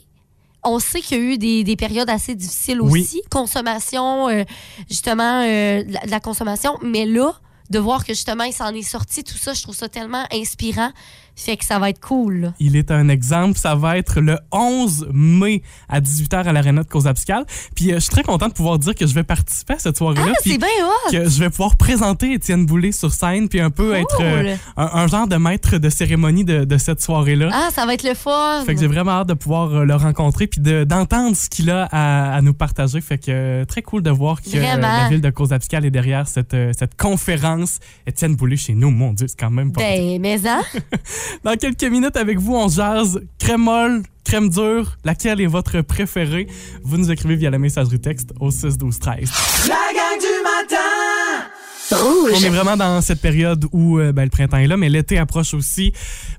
On 0.64 0.78
sait 0.80 1.00
qu'il 1.00 1.18
y 1.18 1.20
a 1.20 1.24
eu 1.24 1.38
des, 1.38 1.64
des 1.64 1.76
périodes 1.76 2.10
assez 2.10 2.34
difficiles 2.34 2.80
Oui. 2.80 3.02
aussi. 3.02 3.22
Consommation, 3.30 4.28
euh, 4.28 4.44
justement, 4.88 5.42
euh, 5.42 5.82
de 5.84 5.92
la, 5.92 6.00
de 6.00 6.10
la 6.10 6.20
consommation. 6.20 6.76
Mais 6.82 7.06
là, 7.06 7.32
de 7.70 7.78
voir 7.78 8.04
que 8.04 8.12
justement, 8.12 8.44
il 8.44 8.52
s'en 8.52 8.74
est 8.74 8.82
sorti, 8.82 9.22
tout 9.22 9.36
ça, 9.36 9.52
je 9.54 9.62
trouve 9.62 9.74
ça 9.76 9.88
tellement 9.88 10.24
inspirant. 10.32 10.90
Fait 11.38 11.56
que 11.56 11.64
ça 11.64 11.78
va 11.78 11.90
être 11.90 12.00
cool. 12.00 12.36
là. 12.40 12.54
Il 12.60 12.76
est 12.76 12.90
un 12.90 13.08
exemple. 13.08 13.58
Ça 13.58 13.74
va 13.74 13.96
être 13.98 14.20
le 14.20 14.38
11 14.52 15.08
mai 15.12 15.62
à 15.88 16.00
18h 16.00 16.44
à 16.44 16.52
l'Arena 16.52 16.82
de 16.82 16.88
Cause-Abscale. 16.88 17.44
Puis 17.74 17.90
euh, 17.92 17.94
je 17.94 18.00
suis 18.00 18.10
très 18.10 18.22
content 18.22 18.48
de 18.48 18.52
pouvoir 18.52 18.78
dire 18.78 18.94
que 18.94 19.06
je 19.06 19.14
vais 19.14 19.22
participer 19.24 19.74
à 19.74 19.78
cette 19.78 19.96
soirée-là. 19.96 20.32
Ah, 20.34 20.40
c'est 20.44 20.58
bien 20.58 20.68
hot! 20.84 21.10
que 21.12 21.28
je 21.28 21.38
vais 21.40 21.48
pouvoir 21.50 21.76
présenter 21.76 22.32
Étienne 22.32 22.66
Boulay 22.66 22.92
sur 22.92 23.12
scène 23.12 23.48
puis 23.48 23.60
un 23.60 23.70
peu 23.70 23.94
être 23.94 24.18
euh, 24.20 24.56
un, 24.76 24.90
un 24.94 25.06
genre 25.06 25.26
de 25.28 25.36
maître 25.36 25.78
de 25.78 25.88
cérémonie 25.88 26.44
de, 26.44 26.64
de 26.64 26.78
cette 26.78 27.00
soirée-là. 27.00 27.50
Ah, 27.52 27.68
ça 27.72 27.86
va 27.86 27.94
être 27.94 28.02
le 28.06 28.14
fun! 28.14 28.62
Fait 28.66 28.74
que 28.74 28.80
j'ai 28.80 28.86
vraiment 28.86 29.12
hâte 29.12 29.28
de 29.28 29.34
pouvoir 29.34 29.72
euh, 29.74 29.84
le 29.84 29.94
rencontrer 29.94 30.46
puis 30.48 30.60
de- 30.60 30.84
d'entendre 30.84 31.36
ce 31.36 31.48
qu'il 31.48 31.70
a 31.70 31.88
à, 31.92 32.34
à 32.34 32.42
nous 32.42 32.54
partager. 32.54 33.00
Fait 33.00 33.18
que 33.18 33.64
très 33.64 33.82
cool 33.82 34.02
de 34.02 34.10
voir 34.10 34.42
que 34.42 34.50
Vraiment. 34.50 34.82
la 34.82 35.08
ville 35.08 35.20
de 35.20 35.30
Cause-Abscale 35.30 35.84
est 35.86 35.90
derrière 35.90 36.26
cette, 36.28 36.56
cette 36.76 36.96
conférence. 36.96 37.78
Étienne 38.06 38.34
Boulay 38.36 38.56
chez 38.56 38.74
nous, 38.74 38.90
mon 38.90 39.12
Dieu, 39.12 39.26
c'est 39.28 39.38
quand 39.38 39.50
même 39.50 39.72
pas 39.72 39.80
Ben, 39.80 40.20
mais 40.20 40.46
hein? 40.46 40.62
Dans 41.44 41.56
quelques 41.56 41.84
minutes 41.84 42.16
avec 42.16 42.38
vous, 42.38 42.54
on 42.56 42.68
jase 42.68 43.20
crème 43.38 43.62
molle, 43.62 44.02
crème 44.24 44.48
dure. 44.50 44.96
Laquelle 45.04 45.40
est 45.40 45.46
votre 45.46 45.80
préférée? 45.80 46.46
Vous 46.82 46.96
nous 46.96 47.10
écrivez 47.10 47.36
via 47.36 47.50
la 47.50 47.58
messagerie 47.58 48.00
texte 48.00 48.30
au 48.40 48.50
6 48.50 48.78
12 48.78 48.98
13. 48.98 49.30
La 49.68 49.74
gang 49.94 50.18
du 50.20 50.42
matin 50.42 52.00
On 52.32 52.34
est 52.44 52.48
vraiment 52.50 52.76
dans 52.76 53.00
cette 53.00 53.20
période 53.22 53.64
où 53.72 53.98
euh, 53.98 54.12
ben, 54.12 54.24
le 54.24 54.30
printemps 54.30 54.58
est 54.58 54.66
là, 54.66 54.76
mais 54.76 54.88
l'été 54.90 55.16
approche 55.18 55.54
aussi. 55.54 55.92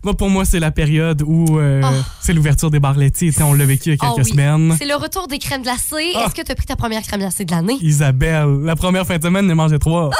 Moi, 0.03 0.15
pour 0.15 0.29
moi, 0.29 0.45
c'est 0.45 0.59
la 0.59 0.69
période 0.71 1.23
où 1.25 1.57
euh, 1.59 1.81
Oh. 1.83 1.87
c'est 2.21 2.33
l'ouverture 2.33 2.69
des 2.69 2.79
bars 2.79 2.97
laitiers. 2.97 3.31
On 3.41 3.53
l'a 3.53 3.65
vécu 3.65 3.89
il 3.89 3.93
y 3.93 3.95
a 3.95 3.97
Ah 4.01 4.11
quelques 4.15 4.27
oui. 4.27 4.31
semaines. 4.33 4.75
C'est 4.77 4.85
le 4.87 4.95
retour 4.95 5.27
des 5.27 5.39
crèmes 5.39 5.63
glacées. 5.63 6.11
Ah. 6.15 6.25
Est-ce 6.25 6.35
que 6.35 6.43
tu 6.45 6.51
as 6.51 6.55
pris 6.55 6.65
ta 6.67 6.75
première 6.75 7.01
crème 7.01 7.21
glacée 7.21 7.45
de 7.45 7.51
l'année? 7.51 7.77
Isabelle, 7.81 8.59
la 8.63 8.75
première 8.75 9.07
fin 9.07 9.17
de 9.17 9.23
semaine, 9.23 9.49
elle 9.49 9.55
mangeait 9.55 9.79
trois. 9.79 10.11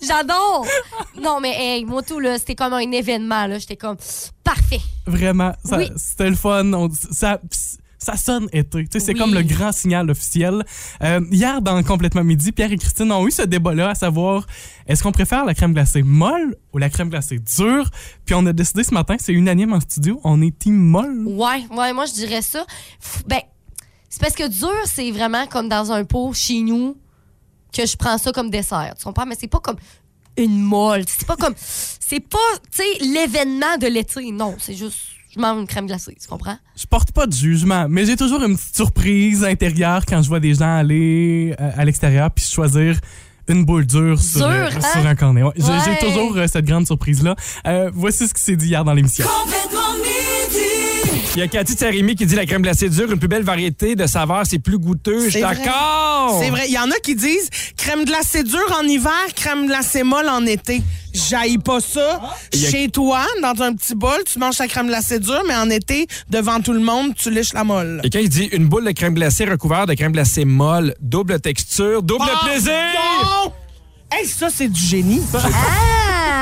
J'adore! 0.00 0.66
non, 1.22 1.40
mais 1.40 1.54
hey, 1.58 1.84
moi, 1.84 2.02
tout, 2.02 2.18
là, 2.20 2.38
c'était 2.38 2.54
comme 2.54 2.72
un 2.72 2.90
événement. 2.92 3.46
là. 3.46 3.58
J'étais 3.58 3.76
comme, 3.76 3.96
parfait. 4.44 4.80
Vraiment, 5.06 5.52
ça- 5.64 5.78
Oui. 5.78 5.90
c'était 5.96 6.30
le 6.30 6.36
fun. 6.36 6.72
On- 6.72 6.88
ça, 7.10 7.40
ça 7.98 8.16
sonne 8.16 8.48
été. 8.52 8.84
Tu 8.84 8.88
sais, 8.92 9.00
C'est 9.00 9.12
Oui. 9.14 9.18
comme 9.18 9.34
le 9.34 9.42
grand 9.42 9.72
signal 9.72 10.08
officiel. 10.10 10.64
Euh, 11.02 11.20
hier, 11.32 11.60
dans 11.60 11.82
Complètement 11.82 12.22
Midi, 12.22 12.52
Pierre 12.52 12.70
et 12.72 12.76
Christine 12.76 13.10
ont 13.10 13.26
eu 13.26 13.30
ce 13.32 13.42
débat-là, 13.42 13.90
à 13.90 13.94
savoir, 13.96 14.46
est-ce 14.86 15.02
qu'on 15.02 15.10
préfère 15.12 15.44
la 15.44 15.54
crème 15.54 15.72
glacée 15.74 16.02
molle 16.02 16.54
ou 16.72 16.78
la 16.78 16.90
crème 16.90 17.08
glacée 17.10 17.38
dure? 17.40 17.90
Puis 18.24 18.34
on 18.36 18.46
a 18.46 18.52
décidé 18.52 18.84
ce 18.84 18.94
matin, 18.94 19.16
c'est 19.18 19.32
unanime 19.32 19.72
en 19.72 19.80
studio, 19.80 20.20
on 20.24 20.40
est 20.42 20.56
team 20.56 20.76
molle. 20.76 21.24
Ouais, 21.26 21.64
ouais, 21.76 21.92
moi, 21.92 22.06
je 22.06 22.12
dirais 22.12 22.42
ça. 22.42 22.64
Ben, 23.26 23.40
c'est 24.08 24.20
parce 24.20 24.34
que 24.34 24.46
dur, 24.48 24.70
c'est 24.86 25.10
vraiment 25.10 25.46
comme 25.48 25.68
dans 25.68 25.90
un 25.90 26.04
pot 26.04 26.32
chez 26.34 26.60
nous 26.62 26.96
que 27.72 27.86
je 27.86 27.96
prends 27.96 28.18
ça 28.18 28.32
comme 28.32 28.50
dessert. 28.50 28.94
Tu 28.98 29.04
comprends? 29.04 29.26
Mais 29.26 29.36
c'est 29.38 29.48
pas 29.48 29.60
comme 29.60 29.76
une 30.36 30.60
molle. 30.62 31.04
C'est 31.06 31.26
pas 31.26 31.36
comme. 31.36 31.54
C'est 31.56 32.20
pas, 32.20 32.38
tu 32.70 32.82
sais, 32.82 33.04
l'événement 33.04 33.76
de 33.80 33.86
l'été. 33.88 34.30
Non, 34.32 34.56
c'est 34.58 34.74
juste. 34.74 34.98
Je 35.34 35.40
mange 35.40 35.60
une 35.60 35.66
crème 35.66 35.86
glacée. 35.86 36.16
Tu 36.20 36.26
comprends? 36.26 36.56
Je 36.74 36.86
porte 36.86 37.12
pas 37.12 37.26
de 37.26 37.32
jugement, 37.34 37.86
mais 37.88 38.06
j'ai 38.06 38.16
toujours 38.16 38.42
une 38.42 38.56
petite 38.56 38.74
surprise 38.74 39.44
intérieure 39.44 40.06
quand 40.06 40.22
je 40.22 40.28
vois 40.28 40.40
des 40.40 40.54
gens 40.54 40.76
aller 40.78 41.54
euh, 41.60 41.70
à 41.76 41.84
l'extérieur 41.84 42.30
puis 42.30 42.44
choisir 42.44 42.98
une 43.46 43.64
boule 43.64 43.86
dure 43.86 44.18
sur, 44.20 44.46
euh, 44.46 44.70
Dure, 44.70 44.82
sur 44.82 44.96
hein? 45.00 45.06
un 45.06 45.14
cornet. 45.14 45.42
Ouais, 45.42 45.52
j'ai- 45.56 45.62
Ouais. 45.64 45.78
J'ai 45.84 46.06
toujours 46.06 46.36
euh, 46.36 46.46
cette 46.46 46.64
grande 46.64 46.86
surprise-là. 46.86 47.36
Euh, 47.66 47.90
voici 47.94 48.26
ce 48.26 48.32
qui 48.34 48.42
s'est 48.42 48.56
dit 48.56 48.68
hier 48.68 48.84
dans 48.84 48.94
l'émission. 48.94 49.26
Complètement 49.26 49.87
Il 51.36 51.40
y 51.40 51.42
a 51.42 51.48
Cathy 51.48 51.74
Tsarimi 51.74 52.16
qui 52.16 52.26
dit 52.26 52.34
la 52.34 52.46
crème 52.46 52.62
glacée 52.62 52.88
dure, 52.88 53.12
une 53.12 53.18
plus 53.18 53.28
belle 53.28 53.44
variété 53.44 53.94
de 53.94 54.06
saveurs, 54.06 54.42
c'est 54.44 54.58
plus 54.58 54.78
goûteux. 54.78 55.24
Je 55.26 55.30
suis 55.30 55.40
d'accord. 55.40 56.40
C'est 56.42 56.50
vrai. 56.50 56.64
Il 56.66 56.72
y 56.74 56.78
en 56.78 56.90
a 56.90 56.96
qui 57.02 57.14
disent 57.14 57.48
crème 57.76 58.04
glacée 58.04 58.42
dure 58.42 58.76
en 58.76 58.82
hiver, 58.84 59.12
crème 59.36 59.66
glacée 59.66 60.02
molle 60.02 60.28
en 60.28 60.44
été. 60.46 60.82
J'haïs 61.14 61.58
pas 61.58 61.80
ça. 61.80 62.20
Il 62.52 62.60
y 62.60 62.66
a- 62.66 62.70
Chez 62.70 62.88
toi, 62.88 63.24
dans 63.40 63.62
un 63.62 63.72
petit 63.74 63.94
bol, 63.94 64.18
tu 64.26 64.38
manges 64.40 64.56
ta 64.56 64.66
crème 64.66 64.88
glacée 64.88 65.20
dure, 65.20 65.42
mais 65.46 65.54
en 65.54 65.70
été, 65.70 66.08
devant 66.28 66.60
tout 66.60 66.72
le 66.72 66.80
monde, 66.80 67.14
tu 67.14 67.30
liches 67.30 67.52
la 67.52 67.62
molle. 67.62 68.00
Et 68.02 68.10
quand 68.10 68.18
il 68.18 68.28
dit 68.28 68.48
une 68.52 68.66
boule 68.66 68.84
de 68.84 68.90
crème 68.92 69.14
glacée 69.14 69.44
recouverte 69.44 69.88
de 69.88 69.94
crème 69.94 70.12
glacée 70.12 70.44
molle, 70.44 70.94
double 71.00 71.40
texture, 71.40 72.02
double 72.02 72.24
Ah, 72.34 72.46
plaisir. 72.46 72.72
bon! 73.44 73.52
Hey, 74.10 74.26
ça, 74.26 74.48
c'est 74.52 74.68
du 74.68 74.80
génie. 74.80 75.20
Ah, 75.34 75.38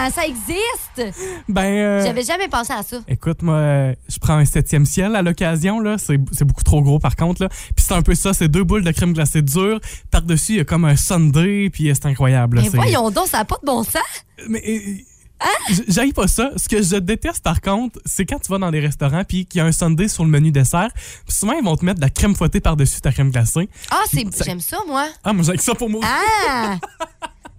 Ah, 0.06 0.10
ça 0.10 0.24
existe! 0.26 1.16
Ben, 1.48 1.64
euh, 1.64 2.04
J'avais 2.04 2.22
jamais 2.22 2.46
pensé 2.46 2.72
à 2.72 2.82
ça. 2.84 2.98
Écoute, 3.08 3.42
moi, 3.42 3.56
euh, 3.56 3.94
je 4.08 4.18
prends 4.18 4.34
un 4.36 4.44
septième 4.44 4.86
ciel 4.86 5.16
à 5.16 5.22
l'occasion, 5.22 5.80
là. 5.80 5.96
C'est 5.98 6.16
beaucoup 6.44 6.62
trop 6.62 6.80
gros, 6.80 7.00
par 7.00 7.16
contre, 7.16 7.42
là. 7.42 7.48
Puis 7.48 7.84
c'est 7.86 7.94
un 7.94 8.02
peu 8.02 8.14
ça, 8.14 8.32
c'est 8.32 8.46
deux 8.48 8.62
boules 8.62 8.84
de 8.84 8.90
crème 8.92 9.12
glacée 9.14 9.42
dure. 9.42 9.80
Par-dessus, 10.12 10.52
il 10.52 10.58
y 10.58 10.60
a 10.60 10.64
comme 10.64 10.84
un 10.84 10.94
sundae, 10.96 11.70
puis 11.72 11.90
euh, 11.90 11.94
c'est 11.94 12.06
incroyable. 12.06 12.58
là. 12.58 12.62
Mais 12.62 12.68
voyons 12.68 13.10
donc, 13.10 13.26
ça 13.26 13.38
n'a 13.38 13.44
pas 13.44 13.56
de 13.60 13.66
bon 13.66 13.82
sens. 13.82 14.02
Mais 14.48 14.62
euh, 14.64 15.42
j'aille 15.88 16.12
pas 16.12 16.28
ça. 16.28 16.50
Ce 16.56 16.68
que 16.68 16.80
je 16.82 16.96
déteste, 16.96 17.42
par 17.42 17.60
contre, 17.60 17.98
c'est 18.04 18.24
quand 18.26 18.38
tu 18.38 18.50
vas 18.52 18.58
dans 18.58 18.70
des 18.70 18.80
restaurants, 18.80 19.24
puis 19.24 19.44
qu'il 19.46 19.58
y 19.58 19.60
a 19.60 19.64
un 19.64 19.72
sundae 19.72 20.06
sur 20.08 20.24
le 20.24 20.30
menu 20.30 20.52
dessert. 20.52 20.90
Puis 20.94 21.36
souvent, 21.36 21.54
ils 21.54 21.64
vont 21.64 21.76
te 21.76 21.84
mettre 21.84 21.96
de 21.98 22.04
la 22.04 22.10
crème 22.10 22.36
fouettée 22.36 22.60
par-dessus 22.60 23.00
ta 23.00 23.10
crème 23.10 23.30
glacée. 23.32 23.68
Ah, 23.90 24.02
c'est 24.08 24.24
Ça- 24.32 24.44
j'aime 24.44 24.60
ça, 24.60 24.78
moi. 24.86 25.08
Ah, 25.24 25.32
moi, 25.32 25.42
j'ai 25.44 25.58
ça 25.58 25.74
pour 25.74 25.90
moi. 25.90 26.00
Ah! 26.04 26.76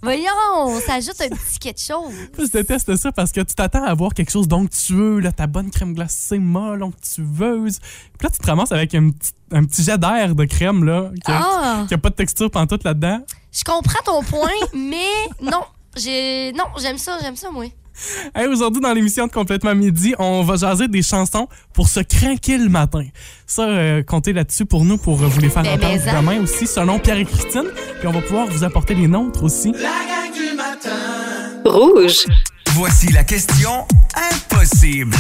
Voyons, 0.02 0.80
ça 0.86 0.96
ajoute 0.96 1.20
un 1.22 1.30
petit 1.30 1.60
quelque 1.60 1.82
chose. 1.82 2.14
Je 2.38 2.46
déteste 2.46 2.96
ça 2.98 3.12
parce 3.12 3.32
que 3.32 3.42
tu 3.42 3.56
t'attends 3.56 3.84
à 3.84 3.90
avoir 3.90 4.14
quelque 4.14 4.32
chose 4.32 4.48
d'onctueux, 4.48 5.20
là, 5.20 5.32
ta 5.32 5.48
bonne 5.48 5.72
crème 5.72 5.94
glacée 5.94 6.38
molle, 6.40 6.84
onctueuse. 6.84 7.80
Puis 7.80 8.24
là, 8.26 8.30
tu 8.30 8.38
te 8.38 8.46
ramasses 8.48 8.72
avec 8.72 8.94
un 8.94 9.10
petit, 9.10 9.32
un 9.52 9.64
petit 9.66 9.84
jet 9.84 9.98
d'air 9.98 10.36
de 10.36 10.46
crème, 10.46 10.84
là, 10.84 11.10
qui 11.26 11.32
a, 11.32 11.42
Ah! 11.42 11.98
pas 11.98 12.10
de 12.10 12.16
texture 12.16 12.52
pantoute 12.52 12.84
là-dedans. 12.84 13.22
Je 13.52 13.64
comprends 13.64 14.04
ton 14.06 14.22
point, 14.24 14.52
mais 14.74 15.28
non. 15.42 15.64
J'ai 15.96 16.54
non, 16.54 16.66
j'aime 16.80 17.00
ça, 17.00 17.18
j'aime 17.22 17.36
ça 17.36 17.50
moi. 17.50 17.66
Hey, 18.36 18.48
Aujourd'hui, 18.48 18.82
dans 18.82 18.94
l'émission 18.94 19.28
de 19.28 19.32
Complètement 19.32 19.76
Midi, 19.76 20.14
on 20.20 20.44
va 20.44 20.56
jaser 20.56 20.88
des 20.88 21.02
chansons 21.02 21.48
pour 21.74 21.90
se 21.90 22.00
craquer 22.00 22.58
le 22.58 22.70
matin. 22.70 23.04
Ça, 23.46 23.64
euh, 23.68 24.04
comptez 24.04 24.34
là-dessus 24.34 24.66
pour 24.66 24.86
nous, 24.86 24.98
pour 24.98 25.22
euh, 25.22 25.28
vous 25.28 25.40
les 25.40 25.50
faire 25.50 25.64
Ben, 25.64 25.74
entendre 25.76 26.00
mais 26.06 26.12
en. 26.12 26.22
demain 26.22 26.42
aussi, 26.44 26.68
selon 26.68 27.00
Pierre 27.00 27.18
et 27.18 27.26
Christine. 27.26 27.66
Puis 28.00 28.08
on 28.08 28.12
va 28.12 28.22
pouvoir 28.22 28.48
vous 28.48 28.64
apporter 28.64 28.94
les 28.96 29.08
nôtres 29.08 29.44
aussi. 29.44 29.72
La 29.72 29.80
gang 29.80 30.34
du 30.34 30.56
matin. 30.56 30.90
Rouge. 31.66 32.26
Voici 32.74 33.12
la 33.12 33.24
question 33.24 33.86
impossible. 34.16 35.16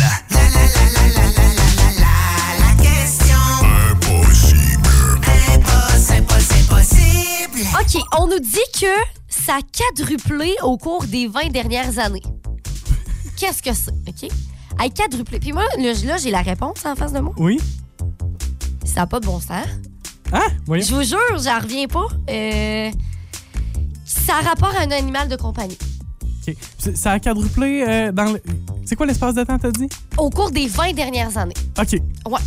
OK, 7.79 8.01
on 8.19 8.27
nous 8.27 8.39
dit 8.39 8.60
que 8.79 8.88
ça 9.29 9.55
a 9.55 9.60
quadruplé 9.62 10.53
au 10.63 10.77
cours 10.77 11.05
des 11.05 11.27
20 11.27 11.51
dernières 11.51 12.00
années. 12.00 12.22
Qu'est-ce 13.38 13.62
que 13.62 13.74
c'est, 13.74 13.91
OK? 13.91 14.32
A 14.79 14.89
quadruplé. 14.89 15.39
Puis 15.39 15.53
moi, 15.53 15.63
là, 15.77 15.94
là, 16.06 16.17
j'ai 16.17 16.32
la 16.32 16.41
réponse 16.41 16.86
en 16.86 16.96
face 16.96 17.13
de 17.13 17.20
moi. 17.20 17.34
Oui? 17.38 17.60
Ça 18.86 19.01
n'a 19.01 19.08
pas 19.08 19.20
de 19.20 19.25
bon 19.25 19.39
sens. 19.39 19.65
Ah, 20.32 20.41
voyons. 20.65 20.84
Je 20.86 20.94
vous 20.96 21.03
jure, 21.03 21.39
j'en 21.44 21.60
reviens 21.60 21.88
pas. 21.88 22.08
Euh, 22.29 22.91
ça 24.06 24.34
a 24.38 24.41
rapport 24.41 24.74
à 24.75 24.84
un 24.84 24.91
animal 24.91 25.27
de 25.29 25.36
compagnie. 25.36 25.77
OK. 26.48 26.56
C'est- 26.77 26.96
Ça 26.98 27.12
a 27.13 27.20
quadruplé 27.20 27.84
euh, 27.88 28.12
dans 28.12 28.34
le... 28.34 28.41
C'est 28.86 28.96
quoi 28.96 29.06
l'espace 29.06 29.36
de 29.36 29.44
temps, 29.44 29.58
t'as 29.60 29.72
dit? 29.72 29.88
Au 30.17 30.29
cours 30.29 30.51
des 30.51 30.67
20 30.67 30.94
dernières 30.94 31.38
années. 31.38 31.53
OK. 31.79 31.94
Ouais. 32.29 32.39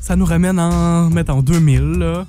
Ça 0.00 0.16
nous 0.16 0.24
ramène 0.26 0.58
en, 0.60 1.10
mettons, 1.10 1.42
2000, 1.42 1.80
là. 1.98 2.26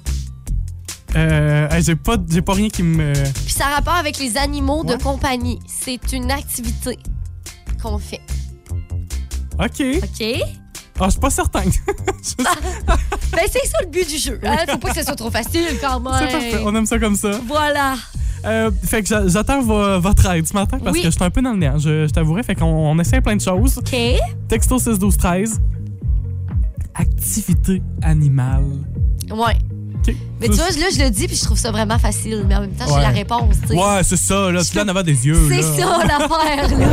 Euh, 1.16 1.68
j'ai 1.82 1.96
pas, 1.96 2.18
j'ai 2.30 2.42
pas 2.42 2.54
rien 2.54 2.70
qui 2.70 2.84
me... 2.84 3.14
Puis 3.46 3.54
ça 3.54 3.68
a 3.68 3.76
rapport 3.76 3.96
avec 3.96 4.20
les 4.20 4.38
animaux 4.38 4.84
Ouais. 4.84 4.96
de 4.98 5.02
compagnie. 5.02 5.60
C'est 5.68 6.12
une 6.14 6.32
activité 6.32 6.98
qu'on 7.82 7.98
fait. 7.98 8.22
OK. 9.60 9.82
OK? 10.04 10.42
Ah, 11.00 11.06
je 11.06 11.10
suis 11.12 11.20
pas 11.20 11.30
certain. 11.30 11.64
Ben, 13.32 13.44
c'est 13.52 13.68
ça 13.68 13.78
le 13.82 13.88
but 13.88 14.08
du 14.10 14.18
jeu. 14.18 14.40
Hein? 14.44 14.56
Faut 14.68 14.78
pas 14.78 14.90
que 14.90 14.96
ce 14.96 15.04
soit 15.04 15.16
trop 15.16 15.30
facile 15.30 15.66
quand 15.80 16.00
même. 16.00 16.14
C'est 16.18 16.32
parfait. 16.32 16.62
On 16.66 16.74
aime 16.76 16.86
ça 16.88 16.98
comme 16.98 17.16
ça. 17.16 17.32
Voilà. 17.46 17.96
Euh, 18.46 18.72
fait 18.84 19.02
que 19.04 19.08
j'a- 19.10 19.28
j'attends 19.28 19.62
vo- 19.62 20.00
votre 20.00 20.26
aide 20.32 20.48
ce 20.48 20.54
matin 20.54 20.80
parce 20.80 20.94
Oui. 20.96 21.02
que 21.04 21.08
je 21.08 21.12
suis 21.16 21.24
un 21.24 21.30
peu 21.30 21.42
dans 21.42 21.52
le 21.52 21.58
néant. 21.60 21.78
Je, 21.78 22.08
je 22.08 22.12
t'avouerai. 22.14 22.42
Fait 22.44 22.56
qu'on 22.56 22.66
on 22.66 22.98
essaie 23.00 23.20
plein 23.22 23.36
de 23.36 23.42
choses. 23.42 23.78
OK. 23.78 23.96
Texto 24.48 24.80
6 24.80 24.98
12 24.98 25.18
13. 25.18 25.62
Activité 26.96 27.82
animale. 28.02 28.66
Ouais. 29.30 29.58
Mais 30.40 30.48
tu 30.48 30.54
vois, 30.56 30.70
là, 30.70 30.88
je 30.96 31.04
le 31.04 31.10
dis, 31.10 31.28
puis 31.28 31.36
je 31.36 31.44
trouve 31.44 31.58
ça 31.58 31.72
vraiment 31.72 31.98
facile. 32.00 32.46
Mais 32.48 32.56
en 32.56 32.62
même 32.62 32.72
temps, 32.72 32.86
j'ai 32.88 32.94
Ouais. 32.94 33.02
la 33.02 33.10
réponse, 33.10 33.56
tu 33.62 33.68
sais. 33.70 33.74
Ouais, 33.74 34.02
c'est 34.04 34.18
ça. 34.18 34.52
Là, 34.52 34.64
tu 34.64 34.76
l'as 34.76 34.84
en 34.84 34.88
avant 34.88 35.04
des 35.04 35.26
yeux. 35.28 35.40
C'est 35.50 35.62
ça 35.62 35.98
l'affaire, 36.06 36.78
là. 36.78 36.88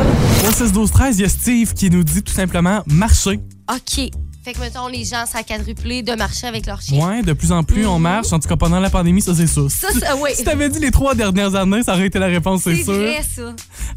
Au 0.49 0.51
6 0.51 0.71
12 0.71 0.91
13, 0.91 1.17
il 1.19 1.21
y 1.21 1.25
a 1.25 1.29
Steve 1.29 1.73
qui 1.73 1.89
nous 1.89 2.03
dit 2.03 2.23
tout 2.23 2.33
simplement 2.33 2.81
marcher. 2.87 3.39
OK. 3.71 4.09
Fait 4.43 4.53
que, 4.53 4.59
mettons, 4.59 4.87
les 4.87 5.03
gens, 5.05 5.25
ça 5.25 5.39
a 5.39 5.43
quadruplé 5.43 6.03
de 6.03 6.13
marcher 6.13 6.45
avec 6.45 6.67
leur 6.67 6.79
chien. 6.79 7.03
Ouais, 7.03 7.23
de 7.23 7.33
plus 7.33 7.51
en 7.51 7.63
plus, 7.63 7.87
on 7.87 7.97
marche. 7.97 8.31
En 8.31 8.37
tout 8.39 8.47
cas, 8.47 8.55
pendant 8.55 8.79
la 8.79 8.91
pandémie, 8.91 9.19
ça, 9.21 9.33
c'est 9.33 9.47
sûr. 9.47 9.63
Mhm. 9.63 9.69
Ça, 9.69 9.87
ça, 9.99 10.15
oui. 10.21 10.29
Si 10.35 10.43
t'avais 10.43 10.69
dit 10.69 10.77
les 10.79 10.91
trois 10.91 11.15
dernières 11.15 11.55
années, 11.55 11.81
ça 11.81 11.93
aurait 11.93 12.05
été 12.05 12.19
la 12.19 12.27
réponse, 12.27 12.61
c'est 12.63 12.75
C'est 12.75 12.83
sûr. 12.83 12.93
vrai, 12.93 13.21
ça. 13.35 13.41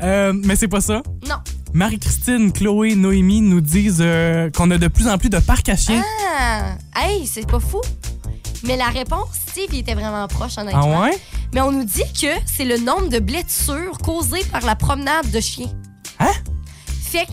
Euh, 0.03 0.33
mais 0.45 0.57
c'est 0.57 0.69
pas 0.69 0.81
ça. 0.81 1.03
Non. 1.29 1.35
Marie-Christine, 1.75 2.51
Chloé, 2.53 2.95
Noémie 2.95 3.43
nous 3.43 3.61
disent 3.61 3.99
euh, 4.01 4.49
qu'on 4.51 4.71
a 4.71 4.79
de 4.79 4.89
plus 4.89 5.07
en 5.07 5.19
plus 5.19 5.29
de 5.29 5.39
parcs 5.39 5.69
à 5.69 5.77
chiens. 5.77 6.03
Ah! 6.41 6.77
Hey, 6.97 7.27
c'est 7.27 7.47
pas 7.47 7.61
fou. 7.61 7.83
Mais 8.65 8.77
la 8.77 8.89
réponse, 8.89 9.29
Steve, 9.49 9.69
il 9.73 9.79
était 9.79 9.95
vraiment 9.95 10.27
proche, 10.29 10.59
honnêtement. 10.59 11.01
Ah 11.01 11.03
ouais? 11.03 11.19
Mais 11.55 11.61
on 11.61 11.73
nous 11.73 11.85
dit 11.85 12.03
que 12.21 12.29
c'est 12.47 12.65
le 12.65 12.79
nombre 12.79 13.09
de 13.09 13.19
blessures 13.19 13.99
causées 13.99 14.45
par 14.51 14.65
la 14.65 14.75
promenade 14.75 15.31
de 15.31 15.41
chiens. 15.41 15.73
Hein? 16.19 16.33
Fait 17.03 17.27
que, 17.27 17.33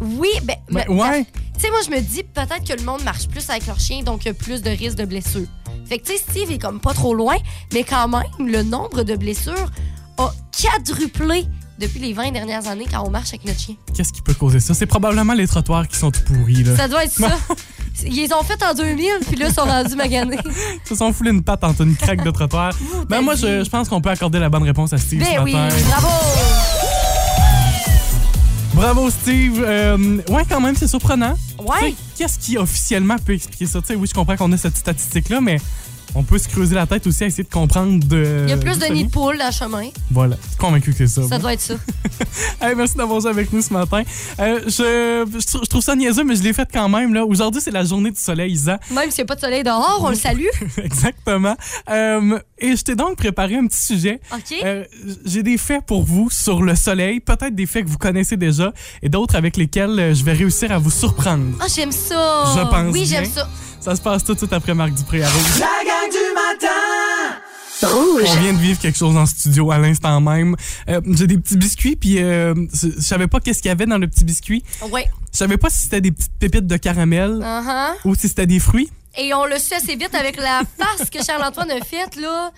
oui, 0.00 0.28
ben. 0.44 0.56
Ben, 0.70 0.84
ben, 0.88 0.96
ouais. 0.96 1.26
Tu 1.54 1.64
sais, 1.64 1.70
moi, 1.70 1.80
je 1.84 1.90
me 1.90 2.00
dis 2.00 2.22
peut-être 2.22 2.64
que 2.64 2.78
le 2.78 2.84
monde 2.84 3.02
marche 3.02 3.26
plus 3.28 3.48
avec 3.50 3.66
leur 3.66 3.80
chien, 3.80 4.02
donc 4.02 4.24
il 4.24 4.28
y 4.28 4.30
a 4.30 4.34
plus 4.34 4.62
de 4.62 4.70
risques 4.70 4.96
de 4.96 5.04
blessures. 5.04 5.48
Fait 5.86 5.98
que, 5.98 6.06
tu 6.06 6.12
sais, 6.12 6.18
Steve 6.18 6.50
est 6.52 6.58
comme 6.58 6.80
pas 6.80 6.94
trop 6.94 7.14
loin, 7.14 7.36
mais 7.72 7.82
quand 7.82 8.08
même, 8.08 8.22
le 8.38 8.62
nombre 8.62 9.02
de 9.02 9.16
blessures 9.16 9.70
a 10.18 10.32
quadruplé 10.52 11.46
depuis 11.78 12.00
les 12.00 12.12
20 12.12 12.32
dernières 12.32 12.66
années 12.68 12.86
quand 12.90 13.04
on 13.06 13.10
marche 13.10 13.28
avec 13.28 13.44
notre 13.44 13.60
chien. 13.60 13.76
Qu'est-ce 13.94 14.12
qui 14.12 14.22
peut 14.22 14.34
causer 14.34 14.60
ça? 14.60 14.74
C'est 14.74 14.86
probablement 14.86 15.34
les 15.34 15.46
trottoirs 15.46 15.86
qui 15.88 15.96
sont 15.96 16.10
tout 16.10 16.22
pourris. 16.24 16.64
Là. 16.64 16.76
Ça 16.76 16.88
doit 16.88 17.04
être 17.04 17.12
ça. 17.12 17.36
Ils 18.06 18.14
les 18.14 18.32
ont 18.32 18.42
fait 18.42 18.62
en 18.62 18.74
2000, 18.74 19.06
puis 19.26 19.36
là, 19.36 19.46
ils 19.48 19.54
sont 19.54 19.62
rendus 19.62 19.96
maganés. 19.96 20.38
Ils 20.84 20.88
se 20.88 20.94
sont 20.94 21.12
foulés 21.12 21.30
une 21.30 21.42
patte 21.42 21.64
entre 21.64 21.82
une 21.82 21.96
craque 21.96 22.24
de 22.24 22.30
trottoir. 22.30 22.72
ben 23.08 23.20
moi, 23.20 23.34
je, 23.34 23.64
je 23.64 23.68
pense 23.70 23.88
qu'on 23.88 24.00
peut 24.00 24.10
accorder 24.10 24.38
la 24.38 24.48
bonne 24.48 24.62
réponse 24.62 24.92
à 24.92 24.98
Steve 24.98 25.22
ce 25.24 25.30
Ben 25.34 25.42
oui, 25.42 25.52
matin. 25.54 25.74
bravo! 25.88 26.08
Bravo, 28.74 29.10
Steve. 29.10 29.62
Euh, 29.66 30.18
ouais, 30.28 30.42
quand 30.48 30.60
même, 30.60 30.76
c'est 30.76 30.86
surprenant. 30.86 31.34
Ouais. 31.58 31.94
Qu'est-ce 32.16 32.38
qui 32.38 32.56
officiellement 32.58 33.16
peut 33.24 33.34
expliquer 33.34 33.66
ça? 33.66 33.80
Tu 33.80 33.88
sais, 33.88 33.94
oui, 33.96 34.06
je 34.08 34.14
comprends 34.14 34.36
qu'on 34.36 34.52
a 34.52 34.56
cette 34.56 34.76
statistique-là, 34.76 35.40
mais 35.40 35.58
on 36.14 36.22
peut 36.22 36.38
se 36.38 36.48
creuser 36.48 36.74
la 36.74 36.86
tête 36.86 37.06
aussi 37.06 37.24
à 37.24 37.26
essayer 37.26 37.44
de 37.44 37.48
comprendre 37.50 38.02
de. 38.04 38.44
Il 38.44 38.50
y 38.50 38.52
a 38.52 38.56
plus 38.56 38.78
de 38.78 38.86
nids 38.86 39.04
de 39.04 39.10
poules 39.10 39.36
le 39.38 39.52
chemin. 39.52 39.88
Voilà, 40.10 40.36
je 40.42 40.48
suis 40.48 40.56
convaincu 40.56 40.92
que 40.92 40.96
c'est 40.98 41.06
ça. 41.06 41.22
Ça 41.22 41.28
moi. 41.28 41.38
doit 41.38 41.52
être 41.54 41.60
ça. 41.60 41.74
Hey, 42.60 42.74
merci 42.74 42.96
d'avoir 42.96 43.20
joué 43.20 43.30
avec 43.30 43.52
nous 43.52 43.62
ce 43.62 43.72
matin. 43.72 44.02
Euh, 44.40 44.60
je, 44.66 45.28
je, 45.38 45.46
trou- 45.46 45.60
je 45.62 45.68
trouve 45.68 45.82
ça 45.82 45.94
niaiseux, 45.94 46.24
mais 46.24 46.34
je 46.34 46.42
l'ai 46.42 46.52
fait 46.52 46.68
quand 46.72 46.88
même. 46.88 47.16
Aujourd'hui, 47.16 47.60
c'est 47.60 47.70
la 47.70 47.84
journée 47.84 48.10
du 48.10 48.18
soleil, 48.20 48.52
Isa. 48.52 48.78
Même 48.92 49.10
s'il 49.10 49.18
n'y 49.18 49.22
a 49.22 49.26
pas 49.26 49.34
de 49.36 49.40
soleil 49.40 49.62
dehors, 49.62 50.00
on 50.04 50.08
le 50.10 50.16
salue. 50.16 50.46
Exactement. 50.82 51.56
Euh, 51.90 52.38
et 52.58 52.76
je 52.76 52.82
t'ai 52.82 52.96
donc 52.96 53.16
préparé 53.16 53.56
un 53.56 53.66
petit 53.66 53.80
sujet. 53.80 54.20
OK? 54.32 54.54
Euh, 54.64 54.84
J'ai 55.24 55.42
des 55.44 55.58
faits 55.58 55.84
pour 55.86 56.02
vous 56.02 56.28
sur 56.30 56.62
le 56.62 56.74
soleil, 56.74 57.20
peut-être 57.20 57.54
des 57.54 57.66
faits 57.66 57.84
que 57.84 57.90
vous 57.90 57.98
connaissez 57.98 58.36
déjà 58.36 58.72
et 59.02 59.08
d'autres 59.08 59.36
avec 59.36 59.56
lesquels 59.56 60.14
je 60.14 60.24
vais 60.24 60.32
réussir 60.32 60.72
à 60.72 60.78
vous 60.78 60.90
surprendre. 60.90 61.56
Ah, 61.60 61.66
j'aime 61.72 61.92
ça. 61.92 62.44
Je 62.56 62.60
pense 62.68 62.92
Oui, 62.92 63.04
j'aime 63.06 63.24
ça. 63.26 63.48
Ça 63.80 63.96
se 63.96 64.00
passe 64.02 64.24
tout 64.24 64.34
de 64.34 64.38
suite 64.38 64.52
après 64.52 64.74
Marc 64.74 64.92
Dupré 64.92 65.22
à 65.22 65.28
Rouge. 65.30 65.58
La 65.60 65.66
gang 65.84 66.10
du 66.10 66.34
matin. 66.34 67.90
Rouge. 67.96 68.24
On 68.26 68.40
vient 68.40 68.52
de 68.52 68.58
vivre 68.58 68.78
quelque 68.80 68.98
chose 68.98 69.16
en 69.16 69.24
studio 69.24 69.70
à 69.70 69.78
l'instant 69.78 70.20
même. 70.20 70.56
Euh, 70.88 71.00
J'ai 71.12 71.26
des 71.28 71.38
petits 71.38 71.56
biscuits, 71.56 71.94
puis 71.96 72.20
euh, 72.20 72.54
je 72.74 73.00
savais 73.00 73.28
pas 73.28 73.38
qu'est-ce 73.40 73.62
qu'il 73.62 73.68
y 73.68 73.72
avait 73.72 73.86
dans 73.86 73.98
le 73.98 74.08
petit 74.08 74.24
biscuit. 74.24 74.64
Ouais. 74.90 75.08
Je 75.32 75.38
savais 75.38 75.56
pas 75.56 75.70
si 75.70 75.82
c'était 75.82 76.00
des 76.00 76.10
petites 76.10 76.32
pépites 76.38 76.66
de 76.66 76.76
caramel 76.76 77.30
Uh-huh. 77.40 77.92
ou 78.04 78.14
si 78.16 78.28
c'était 78.28 78.46
des 78.46 78.58
fruits. 78.58 78.90
Et 79.16 79.32
on 79.32 79.44
le 79.46 79.58
sait 79.58 79.76
assez 79.76 79.94
vite 79.96 80.14
avec 80.14 80.36
la 80.36 80.62
face 80.76 81.08
que 81.08 81.22
Charles-Antoine 81.24 81.70
a 81.70 81.84
faite, 81.84 82.16
là. 82.16 82.50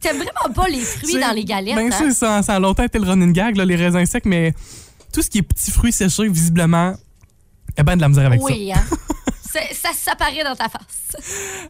T'aimes 0.00 0.16
vraiment 0.18 0.52
pas 0.54 0.68
les 0.68 0.80
fruits 0.80 1.18
dans 1.20 1.32
les 1.32 1.44
galettes, 1.44 1.76
Ben, 1.76 1.90
hein? 1.92 1.96
c'est 1.98 2.10
ça, 2.12 2.42
ça 2.42 2.56
a 2.56 2.58
longtemps 2.60 2.82
été 2.82 2.98
le 2.98 3.06
running 3.08 3.32
gag, 3.32 3.56
là, 3.56 3.64
les 3.64 3.76
raisins 3.76 4.04
secs, 4.04 4.26
mais 4.26 4.52
tout 5.14 5.22
ce 5.22 5.30
qui 5.30 5.38
est 5.38 5.42
petits 5.42 5.70
fruits 5.70 5.92
séchés, 5.92 6.28
visiblement, 6.28 6.94
il 7.70 7.74
y 7.78 7.80
a 7.80 7.84
ben 7.84 7.96
de 7.96 8.02
la 8.02 8.08
misère 8.08 8.26
avec 8.26 8.42
Oui, 8.42 8.70
hein? 8.72 8.82
Ça 9.72 9.90
s'apparaît 9.94 10.44
dans 10.44 10.54
ta 10.56 10.68
face. 10.68 11.16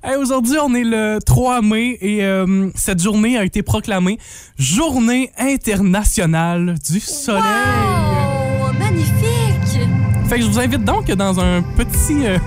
Hey, 0.03 0.17
Aujourd'hui, 0.17 0.57
on 0.63 0.75
est 0.75 0.85
le 0.85 1.19
3 1.25 1.63
mai 1.63 1.99
et 2.01 2.25
euh, 2.25 2.71
cette 2.75 3.03
journée 3.03 3.39
a 3.39 3.45
été 3.45 3.63
proclamée 3.63 4.19
Journée 4.59 5.31
internationale 5.39 6.75
du 6.91 7.01
soleil. 7.01 7.43
Wow! 7.43 8.73
Magnifique! 8.79 9.81
Fait 10.29 10.37
que 10.37 10.43
je 10.43 10.49
vous 10.49 10.59
invite 10.59 10.85
donc 10.85 11.11
dans 11.13 11.41
un 11.41 11.63
petit... 11.63 12.27
euh, 12.27 12.39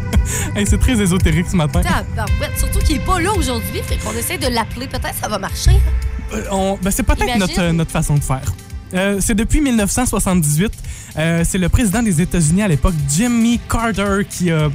hey, 0.56 0.66
c'est 0.66 0.78
très 0.78 1.00
ésotérique 1.00 1.46
ce 1.50 1.56
matin. 1.56 1.80
Tabarouette. 1.82 2.58
Surtout 2.58 2.80
qu'il 2.80 2.96
est 2.96 3.04
pas 3.06 3.20
là 3.20 3.32
aujourd'hui, 3.32 3.80
fait 3.82 3.96
qu'on 3.96 4.12
essaie 4.12 4.36
de 4.38 4.48
l'appeler. 4.48 4.86
Peut-être 4.88 5.14
ça 5.20 5.28
va 5.28 5.38
marcher. 5.38 5.72
Euh, 6.34 6.44
on- 6.50 6.78
ben, 6.82 6.90
c'est 6.90 7.02
peut-être 7.02 7.38
notre, 7.38 7.70
notre 7.72 7.90
façon 7.90 8.14
de 8.14 8.20
faire. 8.22 8.42
Euh, 8.92 9.18
c'est 9.20 9.34
depuis 9.36 9.60
1978. 9.60 10.72
euh, 11.16 11.44
c'est 11.48 11.58
le 11.58 11.68
président 11.68 12.02
des 12.02 12.20
États-Unis 12.20 12.62
à 12.62 12.68
l'époque, 12.68 12.94
Jimmy 13.08 13.60
Carter, 13.70 14.22
qui 14.28 14.50
a 14.50 14.68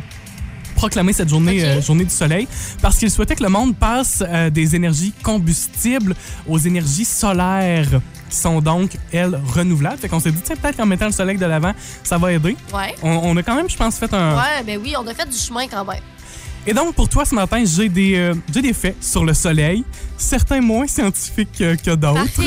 proclamé 0.75 1.13
cette 1.13 1.29
journée, 1.29 1.63
euh, 1.63 1.81
journée 1.81 2.03
du 2.03 2.13
soleil 2.13 2.47
parce 2.81 2.97
qu'il 2.97 3.09
souhaitait 3.09 3.35
que 3.35 3.43
le 3.43 3.49
monde 3.49 3.75
passe 3.75 4.23
euh, 4.27 4.49
des 4.49 4.75
énergies 4.75 5.13
combustibles 5.23 6.15
aux 6.47 6.59
énergies 6.59 7.05
solaires 7.05 8.01
qui 8.29 8.37
sont 8.37 8.61
donc, 8.61 8.91
elles, 9.11 9.39
renouvelables. 9.53 9.97
Fait 9.97 10.09
qu'on 10.09 10.19
s'est 10.19 10.31
dit, 10.31 10.41
peut-être 10.41 10.77
qu'en 10.77 10.85
mettant 10.85 11.05
le 11.05 11.11
soleil 11.11 11.37
de 11.37 11.45
l'avant, 11.45 11.73
ça 12.03 12.17
va 12.17 12.33
aider. 12.33 12.55
Ouais. 12.73 12.93
On, 13.01 13.09
on 13.23 13.37
a 13.37 13.43
quand 13.43 13.55
même, 13.55 13.69
je 13.69 13.77
pense, 13.77 13.97
fait 13.97 14.13
un... 14.13 14.35
Ouais, 14.35 14.63
ben 14.65 14.79
oui, 14.83 14.93
on 14.99 15.07
a 15.07 15.13
fait 15.13 15.29
du 15.29 15.37
chemin 15.37 15.67
quand 15.67 15.85
même. 15.85 16.01
Et 16.67 16.73
donc, 16.73 16.95
pour 16.95 17.07
toi, 17.07 17.25
ce 17.25 17.35
matin, 17.35 17.63
j'ai 17.63 17.89
des, 17.89 18.15
euh, 18.15 18.33
des 18.49 18.73
faits 18.73 18.95
sur 18.99 19.23
le 19.23 19.35
soleil, 19.35 19.83
certains 20.17 20.61
moins 20.61 20.87
scientifiques 20.87 21.51
que, 21.57 21.75
que 21.75 21.91
d'autres. 21.95 22.41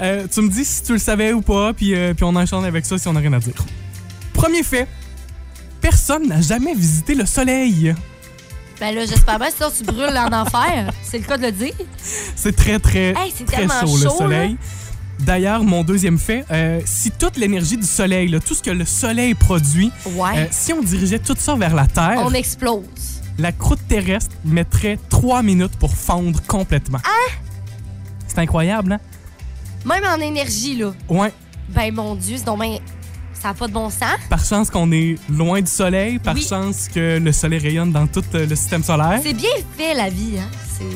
Euh, 0.00 0.26
tu 0.32 0.40
me 0.40 0.48
dis 0.48 0.64
si 0.64 0.82
tu 0.82 0.92
le 0.92 0.98
savais 0.98 1.32
ou 1.32 1.40
pas, 1.40 1.72
puis, 1.72 1.94
puis 2.16 2.24
on 2.24 2.34
enchaîne 2.34 2.64
avec 2.64 2.84
ça 2.84 2.98
si 2.98 3.06
on 3.06 3.12
n'a 3.12 3.20
rien 3.20 3.32
à 3.32 3.38
dire. 3.38 3.54
Premier 4.32 4.64
fait, 4.64 4.88
personne 5.80 6.26
n'a 6.28 6.40
jamais 6.40 6.74
visité 6.74 7.14
le 7.14 7.26
soleil. 7.26 7.94
Ben 8.80 8.94
là, 8.94 9.04
j'espère 9.04 9.38
bien, 9.38 9.48
sinon 9.54 9.68
tu 9.76 9.84
brûles 9.84 10.16
en 10.16 10.32
enfer. 10.32 10.90
C'est 11.02 11.18
le 11.18 11.24
cas 11.24 11.36
de 11.36 11.46
le 11.46 11.52
dire. 11.52 11.74
C'est 12.34 12.54
très, 12.56 12.78
très, 12.78 13.08
Hey, 13.10 13.32
c'est 13.34 13.44
très 13.44 13.66
chaud, 13.68 13.96
le 14.02 14.08
soleil. 14.10 14.56
D'ailleurs, 15.18 15.62
mon 15.64 15.84
deuxième 15.84 16.18
fait, 16.18 16.46
euh, 16.50 16.80
si 16.86 17.10
toute 17.10 17.36
l'énergie 17.36 17.76
du 17.76 17.86
soleil, 17.86 18.28
là, 18.28 18.40
tout 18.40 18.54
ce 18.54 18.62
que 18.62 18.70
le 18.70 18.86
soleil 18.86 19.34
produit, 19.34 19.92
Ouais. 20.14 20.30
euh, 20.38 20.46
si 20.50 20.72
on 20.72 20.82
dirigeait 20.82 21.18
tout 21.18 21.36
ça 21.38 21.54
vers 21.56 21.74
la 21.74 21.86
Terre, 21.86 22.22
On 22.24 22.32
explose. 22.32 22.84
la 23.38 23.52
croûte 23.52 23.80
terrestre 23.86 24.34
mettrait 24.46 24.98
trois 25.10 25.42
minutes 25.42 25.76
pour 25.78 25.94
fondre 25.94 26.40
complètement. 26.46 27.00
Ah! 27.04 27.32
C'est 28.26 28.38
incroyable, 28.38 28.92
hein? 28.92 29.00
Même 29.84 30.04
en 30.04 30.20
énergie, 30.24 30.76
là. 30.76 30.94
Ouais. 31.08 31.32
Ben 31.68 31.92
mon 31.94 32.14
Dieu, 32.14 32.36
c'est 32.38 32.44
donc 32.44 32.58
ben- 32.60 32.78
Ça 33.40 33.48
n'a 33.48 33.54
pas 33.54 33.66
de 33.68 33.72
bon 33.72 33.88
sens. 33.88 34.18
Par 34.28 34.44
chance 34.44 34.68
qu'on 34.70 34.92
est 34.92 35.16
loin 35.30 35.60
du 35.62 35.70
soleil, 35.70 36.18
par 36.18 36.34
Oui. 36.34 36.46
chance 36.46 36.88
que 36.94 37.18
le 37.18 37.32
soleil 37.32 37.58
rayonne 37.58 37.90
dans 37.90 38.06
tout 38.06 38.22
euh, 38.34 38.46
le 38.46 38.54
système 38.54 38.82
solaire. 38.82 39.20
C'est 39.22 39.32
bien 39.32 39.48
fait, 39.78 39.94
la 39.94 40.10
vie. 40.10 40.34
Hein? 40.38 40.48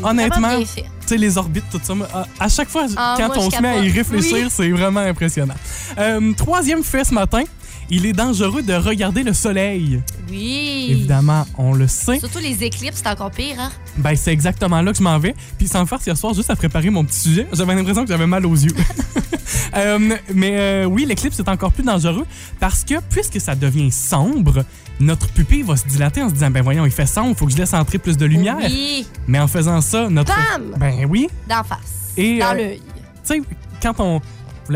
Honnêtement. 0.02 0.58
Tu 0.60 0.82
sais, 1.06 1.16
les 1.16 1.36
orbites, 1.38 1.64
tout 1.70 1.80
ça. 1.82 1.94
à- 2.40 2.48
chaque 2.48 2.68
fois, 2.68 2.86
Ah, 2.96 3.14
quand 3.18 3.26
moi, 3.28 3.38
on 3.38 3.50
se 3.50 3.60
met 3.60 3.68
à 3.68 3.78
y 3.78 3.90
réfléchir, 3.90 4.44
Oui. 4.46 4.50
c'est 4.50 4.70
vraiment 4.70 5.00
impressionnant. 5.00 5.54
Euh, 5.98 6.32
troisième 6.34 6.82
fait 6.82 7.04
ce 7.04 7.12
matin, 7.14 7.42
il 7.90 8.06
est 8.06 8.12
dangereux 8.12 8.62
de 8.62 8.74
regarder 8.74 9.22
le 9.22 9.32
soleil. 9.32 10.00
Oui. 10.30 10.88
Évidemment, 10.90 11.46
on 11.58 11.72
le 11.74 11.86
sait. 11.86 12.18
Surtout 12.18 12.38
les 12.38 12.62
éclipses, 12.64 13.00
c'est 13.02 13.08
encore 13.08 13.30
pire, 13.30 13.56
hein? 13.58 13.70
Ben, 13.96 14.16
c'est 14.16 14.32
exactement 14.32 14.80
là 14.82 14.92
que 14.92 14.98
je 14.98 15.02
m'en 15.02 15.18
vais. 15.18 15.34
Puis 15.58 15.68
sans 15.68 15.84
faire 15.86 15.98
hier 16.04 16.16
soir, 16.16 16.34
juste 16.34 16.50
à 16.50 16.56
préparer 16.56 16.90
mon 16.90 17.04
petit 17.04 17.18
sujet, 17.20 17.46
j'avais 17.52 17.74
l'impression 17.74 18.02
que 18.02 18.08
j'avais 18.08 18.26
mal 18.26 18.44
aux 18.46 18.54
yeux. 18.54 18.74
Euh, 19.76 20.16
mais 20.32 20.52
euh, 20.54 20.84
oui, 20.84 21.04
l'éclipse 21.04 21.38
est 21.38 21.48
encore 21.48 21.72
plus 21.72 21.82
dangereux 21.82 22.26
parce 22.60 22.84
que 22.84 22.94
puisque 23.10 23.40
ça 23.40 23.54
devient 23.54 23.90
sombre, 23.90 24.64
notre 25.00 25.28
pupille 25.28 25.62
va 25.62 25.76
se 25.76 25.86
dilater 25.86 26.22
en 26.22 26.28
se 26.28 26.34
disant 26.34 26.50
ben 26.50 26.62
voyons, 26.62 26.84
il 26.86 26.92
fait 26.92 27.06
sombre, 27.06 27.30
il 27.30 27.36
faut 27.36 27.46
que 27.46 27.52
je 27.52 27.56
laisse 27.56 27.74
entrer 27.74 27.98
plus 27.98 28.16
de 28.16 28.24
lumière. 28.24 28.56
Oui. 28.62 29.06
Mais 29.26 29.38
en 29.38 29.48
faisant 29.48 29.80
ça, 29.80 30.08
notre 30.08 30.32
Bam! 30.34 30.74
ben 30.78 31.06
oui, 31.08 31.28
D'en 31.48 31.64
face. 31.64 32.12
Et, 32.16 32.38
Dans 32.38 32.52
euh, 32.52 32.54
l'œil. 32.54 32.82
tu 33.26 33.34
sais, 33.34 33.42
quand 33.82 33.94
on. 33.98 34.20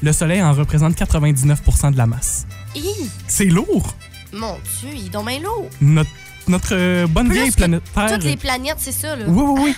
le 0.02 0.12
Soleil 0.12 0.42
en 0.42 0.52
représente 0.54 0.96
99% 0.96 1.92
de 1.92 1.96
la 1.98 2.08
masse. 2.08 2.48
C'est 3.28 3.44
lourd. 3.44 3.94
Mon 4.32 4.56
Dieu, 4.80 4.90
il 4.92 5.06
est 5.06 5.10
donc 5.10 5.28
bien 5.28 5.38
lourd. 5.38 5.68
Notre, 5.80 6.10
notre 6.48 6.70
euh, 6.74 7.06
bonne 7.06 7.28
Plus 7.28 7.36
vieille 7.38 7.50
planète 7.50 7.82
Terre. 7.94 8.12
Toutes 8.14 8.24
les 8.24 8.36
planètes, 8.36 8.76
c'est 8.78 8.92
ça, 8.92 9.16
là. 9.16 9.24
Oui, 9.26 9.44
oui, 9.46 9.60
oui. 9.64 9.74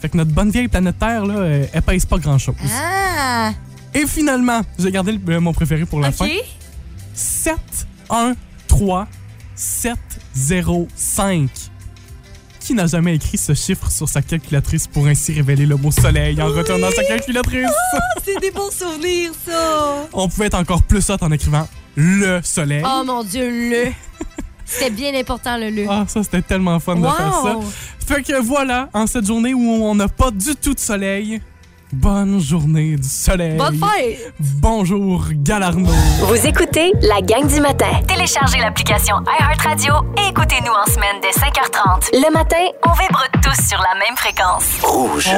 Fait 0.00 0.08
que 0.08 0.16
notre 0.16 0.30
bonne 0.32 0.50
vieille 0.50 0.68
planète 0.68 0.98
Terre, 0.98 1.26
là, 1.26 1.34
euh, 1.38 1.66
elle 1.72 1.82
pèse 1.82 2.06
pas 2.06 2.18
grand-chose. 2.18 2.54
Ah! 2.72 3.52
Et 3.94 4.06
finalement, 4.06 4.62
j'ai 4.78 4.90
gardé 4.92 5.12
le- 5.12 5.34
euh, 5.34 5.40
mon 5.40 5.52
préféré 5.52 5.84
pour 5.84 6.00
la 6.00 6.12
fin. 6.12 6.28
7, 7.14 7.54
1, 8.08 8.34
3, 8.68 9.08
7, 9.54 9.96
0, 10.34 10.88
5. 10.94 11.50
Qui 12.60 12.74
n'a 12.74 12.86
jamais 12.86 13.16
écrit 13.16 13.36
ce 13.36 13.52
chiffre 13.52 13.90
sur 13.90 14.08
sa 14.08 14.22
calculatrice 14.22 14.86
pour 14.86 15.06
ainsi 15.06 15.32
révéler 15.32 15.66
le 15.66 15.76
mot 15.76 15.90
soleil 15.90 16.40
en 16.40 16.46
retournant 16.46 16.90
sa 16.94 17.02
calculatrice? 17.04 17.66
C'est 18.24 18.38
des 18.40 18.50
bons 18.52 18.70
souvenirs, 18.70 19.32
ça. 19.44 20.06
On 20.12 20.28
pouvait 20.28 20.46
être 20.46 20.54
encore 20.58 20.82
plus 20.82 21.10
hot 21.10 21.16
en 21.20 21.32
écrivant 21.32 21.66
le 21.96 22.40
soleil. 22.44 22.82
Oh 22.86 23.02
mon 23.04 23.24
Dieu, 23.24 23.50
le. 23.50 23.86
C'était 24.70 24.90
bien 24.90 25.14
important, 25.14 25.56
le 25.58 25.70
le. 25.70 25.86
Ah, 25.88 26.04
ça, 26.06 26.22
c'était 26.22 26.42
tellement 26.42 26.78
fun 26.78 26.96
de 26.96 27.02
faire 27.02 27.34
ça. 27.42 27.56
Fait 28.06 28.22
que 28.22 28.40
voilà, 28.40 28.88
en 28.92 29.06
cette 29.06 29.26
journée 29.26 29.52
où 29.54 29.60
on 29.60 29.94
n'a 29.94 30.08
pas 30.08 30.30
du 30.30 30.54
tout 30.56 30.74
de 30.74 30.78
soleil, 30.80 31.40
bonne 31.92 32.40
journée 32.40 32.96
du 32.96 33.08
soleil. 33.08 33.56
Bonne 33.58 33.78
fête! 33.78 34.32
Bonjour, 34.38 35.24
Galarno. 35.32 35.88
Vous 36.20 36.46
écoutez 36.46 36.92
la 37.02 37.20
gang 37.20 37.46
du 37.52 37.60
matin. 37.60 37.86
Téléchargez 38.06 38.58
l'application 38.58 39.16
iHeartRadio 39.40 39.94
et 40.18 40.28
écoutez-nous 40.30 40.70
en 40.72 40.90
semaine 40.90 41.16
dès 41.20 41.30
5h30. 41.30 42.10
Le 42.12 42.32
matin, 42.32 42.56
on 42.86 42.92
vibre 42.92 43.24
tous 43.42 43.66
sur 43.68 43.78
la 43.78 43.98
même 43.98 44.16
fréquence. 44.16 44.64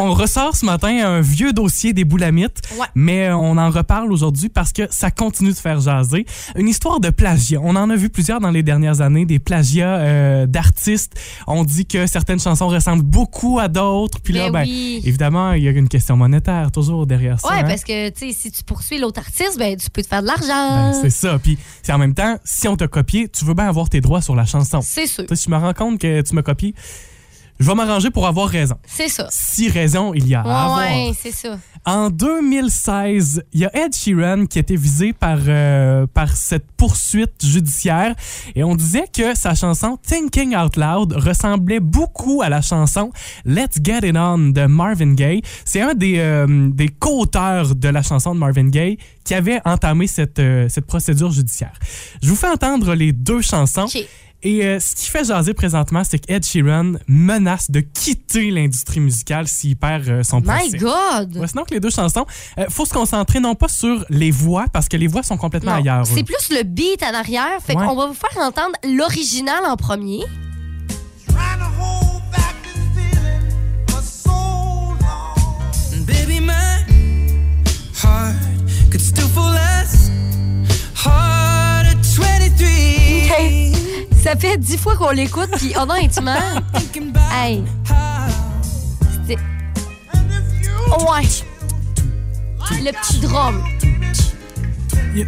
On 0.00 0.12
ressort 0.12 0.54
ce 0.54 0.66
matin 0.66 0.88
un 1.06 1.20
vieux 1.20 1.52
dossier 1.52 1.92
des 1.92 2.04
boulamites, 2.04 2.60
Ouais. 2.78 2.86
mais 2.94 3.28
euh, 3.28 3.36
on 3.36 3.56
en 3.56 3.70
reparle 3.70 4.12
aujourd'hui 4.12 4.48
parce 4.48 4.72
que 4.72 4.82
ça 4.90 5.10
continue 5.10 5.50
de 5.52 5.56
faire 5.56 5.80
jaser. 5.80 6.26
Une 6.56 6.68
histoire 6.68 7.00
de 7.00 7.10
plagiat. 7.10 7.60
On 7.62 7.76
en 7.76 7.88
a 7.90 7.96
vu 7.96 8.10
plusieurs 8.10 8.40
dans 8.40 8.50
les 8.50 8.62
dernières 8.62 9.00
années, 9.00 9.24
des 9.24 9.38
plagiats 9.38 9.96
euh, 9.96 10.46
d'artistes. 10.46 11.18
On 11.46 11.64
dit 11.64 11.86
que 11.86 12.06
certaines 12.06 12.40
chansons 12.40 12.68
ressemblent 12.68 13.02
beaucoup 13.02 13.58
à 13.58 13.68
d'autres. 13.68 14.18
Puis 14.22 14.34
là, 14.34 14.46
Ben 14.50 14.52
ben, 14.52 14.62
oui. 14.66 15.00
évidemment, 15.04 15.52
il 15.52 15.62
y 15.62 15.68
a 15.68 15.70
une 15.70 15.88
question 15.88 16.16
monétaire 16.42 16.72
toujours 16.72 17.06
derrière 17.06 17.40
ça. 17.40 17.48
Ouais, 17.48 17.60
hein. 17.60 17.64
parce 17.64 17.84
que, 17.84 18.10
si 18.14 18.50
tu 18.50 18.64
poursuis 18.64 18.98
l'autre 18.98 19.20
artiste, 19.20 19.58
ben, 19.58 19.76
tu 19.76 19.90
peux 19.90 20.02
te 20.02 20.08
faire 20.08 20.22
de 20.22 20.26
l'argent. 20.26 20.92
Ben, 20.92 20.92
c'est 21.00 21.10
ça. 21.10 21.38
Puis 21.38 21.58
c'est 21.82 21.92
en 21.92 21.98
même 21.98 22.14
temps, 22.14 22.38
si 22.44 22.68
on 22.68 22.76
t'a 22.76 22.88
copié, 22.88 23.28
tu 23.28 23.44
veux 23.44 23.54
bien 23.54 23.68
avoir 23.68 23.88
tes 23.88 24.00
droits 24.00 24.22
sur 24.22 24.34
la 24.34 24.44
chanson. 24.44 24.80
c'est 24.82 25.06
sûr. 25.06 25.24
Tu 25.24 25.28
sais, 25.28 25.36
si 25.36 25.44
je 25.46 25.50
me 25.50 25.56
rends 25.56 25.74
compte 25.74 25.98
que 25.98 26.20
tu 26.20 26.34
m'as 26.34 26.42
copié, 26.42 26.74
je 27.58 27.66
vais 27.66 27.74
m'arranger 27.74 28.10
pour 28.10 28.26
avoir 28.26 28.48
raison. 28.48 28.76
C'est 28.86 29.08
ça. 29.08 29.28
Si 29.30 29.68
raison 29.68 30.14
il 30.14 30.28
y 30.28 30.34
a 30.34 30.40
à 30.40 30.42
avoir. 30.42 30.78
Ouais, 30.78 31.12
c'est 31.20 31.32
ça. 31.32 31.58
En 31.84 32.10
2016, 32.10 33.42
il 33.52 33.60
y 33.60 33.64
a 33.64 33.70
Ed 33.76 33.92
Sheeran 33.92 34.46
qui 34.46 34.58
a 34.58 34.60
été 34.60 34.76
visé 34.76 35.12
par, 35.12 35.38
euh, 35.48 36.06
par 36.06 36.36
cette 36.36 36.70
poursuite 36.76 37.44
judiciaire 37.44 38.14
et 38.54 38.62
on 38.62 38.76
disait 38.76 39.06
que 39.12 39.36
sa 39.36 39.56
chanson 39.56 39.98
Thinking 40.00 40.56
Out 40.56 40.76
Loud 40.76 41.12
ressemblait 41.14 41.80
beaucoup 41.80 42.40
à 42.40 42.48
la 42.48 42.60
chanson 42.60 43.10
Let's 43.44 43.78
Get 43.82 44.08
It 44.08 44.16
On 44.16 44.38
de 44.50 44.66
Marvin 44.66 45.14
Gaye. 45.14 45.42
C'est 45.64 45.80
un 45.80 45.94
des, 45.94 46.18
euh, 46.18 46.68
des 46.70 46.88
co-auteurs 46.88 47.74
de 47.74 47.88
la 47.88 48.02
chanson 48.02 48.32
de 48.32 48.38
Marvin 48.38 48.68
Gaye 48.68 48.98
qui 49.24 49.34
avait 49.34 49.60
entamé 49.64 50.06
cette, 50.06 50.38
euh, 50.38 50.68
cette 50.68 50.86
procédure 50.86 51.32
judiciaire. 51.32 51.72
Je 52.22 52.28
vous 52.28 52.36
fais 52.36 52.48
entendre 52.48 52.94
les 52.94 53.10
deux 53.10 53.40
chansons. 53.40 53.86
Et 54.44 54.64
euh, 54.64 54.80
ce 54.80 54.96
qui 54.96 55.08
fait 55.08 55.24
jaser 55.24 55.54
présentement, 55.54 56.02
c'est 56.02 56.18
qu'Ed 56.18 56.44
Sheeran 56.44 56.94
menace 57.06 57.70
de 57.70 57.80
quitter 57.80 58.50
l'industrie 58.50 58.98
musicale 58.98 59.46
s'il 59.46 59.76
perd 59.76 60.08
euh, 60.08 60.22
son 60.24 60.40
My 60.40 60.70
My 60.72 60.78
God! 60.78 61.46
Sinon 61.46 61.64
que 61.64 61.74
les 61.74 61.80
deux 61.80 61.90
chansons, 61.90 62.26
euh, 62.58 62.66
faut 62.68 62.84
se 62.84 62.92
concentrer 62.92 63.38
non 63.38 63.54
pas 63.54 63.68
sur 63.68 64.04
les 64.10 64.32
voix, 64.32 64.66
parce 64.72 64.88
que 64.88 64.96
les 64.96 65.06
voix 65.06 65.22
sont 65.22 65.36
complètement 65.36 65.74
ailleurs. 65.74 66.06
C'est 66.06 66.24
plus 66.24 66.50
le 66.50 66.64
beat 66.64 67.02
en 67.04 67.14
arrière, 67.14 67.60
fait 67.64 67.74
qu'on 67.74 67.94
va 67.94 68.06
vous 68.06 68.14
faire 68.14 68.42
entendre 68.42 68.74
l'original 68.84 69.64
en 69.64 69.76
premier. 69.76 70.22
Okay 83.34 83.71
ça 84.22 84.36
fait 84.36 84.56
dix 84.58 84.76
fois 84.78 84.96
qu'on 84.96 85.10
l'écoute, 85.10 85.50
puis 85.56 85.72
honnêtement, 85.76 86.34
hey, 87.32 87.62
c'est. 89.26 89.36
Ouais. 89.36 91.28
Le 92.84 92.90
petit 92.92 93.20
drum. 93.20 93.62
Tu 93.80 93.88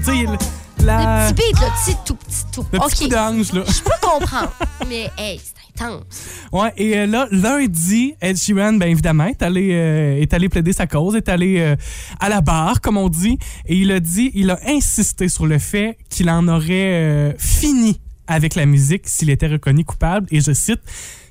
sais, 0.03 0.13
le- 0.23 0.39
Le 0.87 1.33
petit 1.33 1.35
beat, 1.35 1.61
là, 1.61 1.69
petit 1.85 1.97
tout 2.05 2.15
petit 2.17 2.45
tout. 2.53 2.67
le 2.73 2.79
petit 2.79 2.97
coup 2.97 3.05
OK. 3.05 3.11
d'ange, 3.11 3.53
là. 3.53 3.63
Je 3.67 3.81
peux 3.83 3.91
comprendre, 4.07 4.53
mais 4.89 5.11
hey, 5.19 5.41
c'est 5.43 5.83
intense. 5.85 6.05
Ouais, 6.53 6.73
et 6.77 6.99
euh, 6.99 7.07
là, 7.07 7.27
lundi, 7.33 8.15
Ed 8.21 8.37
Sheeran, 8.37 8.75
bien 8.75 8.89
évidemment, 8.89 9.27
est 9.27 9.43
allé, 9.43 9.71
euh, 9.73 10.21
est 10.21 10.33
allé 10.35 10.49
plaider 10.49 10.73
sa 10.73 10.87
cause, 10.87 11.17
est 11.17 11.29
allé 11.29 11.59
euh, 11.59 11.75
à 12.21 12.29
la 12.29 12.41
barre, 12.41 12.81
comme 12.81 12.97
on 12.97 13.09
dit, 13.09 13.39
et 13.67 13.77
il 13.77 13.91
a 13.93 13.99
dit, 14.01 14.31
il 14.35 14.51
a 14.51 14.59
insisté 14.69 15.29
sur 15.29 15.47
le 15.47 15.59
fait 15.59 15.97
qu'il 16.11 16.31
en 16.31 16.47
aurait 16.49 17.35
fini 17.39 18.01
avec 18.27 18.55
la 18.55 18.67
musique 18.67 19.09
s'il 19.09 19.31
était 19.31 19.49
reconnu 19.49 19.85
coupable. 19.85 20.27
Et 20.31 20.41
je 20.41 20.53
cite, 20.53 20.81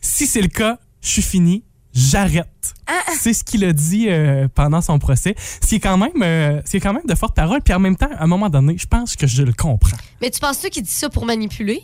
si 0.02 0.28
c'est 0.28 0.42
le 0.42 0.48
cas, 0.48 0.80
je 1.02 1.10
suis 1.10 1.22
fini, 1.22 1.64
j'arrête. 1.94 2.74
C'est 3.20 3.34
ce 3.34 3.44
qu'il 3.44 3.64
a 3.66 3.74
dit 3.74 4.08
euh, 4.10 4.48
pendant 4.54 4.82
son 4.82 5.00
procès. 5.00 5.36
Ce 5.38 5.68
qui 5.68 5.76
est 5.76 5.80
quand 5.80 5.98
même, 5.98 6.22
euh, 6.22 6.62
est 6.62 6.80
quand 6.80 6.94
même 6.94 7.06
de 7.06 7.16
fortes 7.16 7.36
paroles. 7.36 7.62
Puis 7.62 7.74
en 7.74 7.80
même 7.80 7.96
temps, 7.96 8.10
à 8.18 8.24
un 8.24 8.28
moment 8.28 8.50
donné, 8.50 8.78
je 8.78 8.88
pense 8.88 9.16
que 9.16 9.28
je 9.28 9.44
le 9.44 9.54
comprends. 9.54 9.98
Mais 10.22 10.30
tu 10.30 10.40
penses-tu 10.40 10.70
qu'il 10.70 10.84
dit 10.84 10.92
ça 10.92 11.10
pour 11.10 11.26
manipuler? 11.26 11.82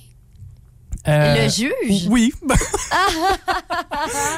Euh, 1.07 1.45
le 1.45 1.49
juge? 1.49 2.07
Oui. 2.09 2.33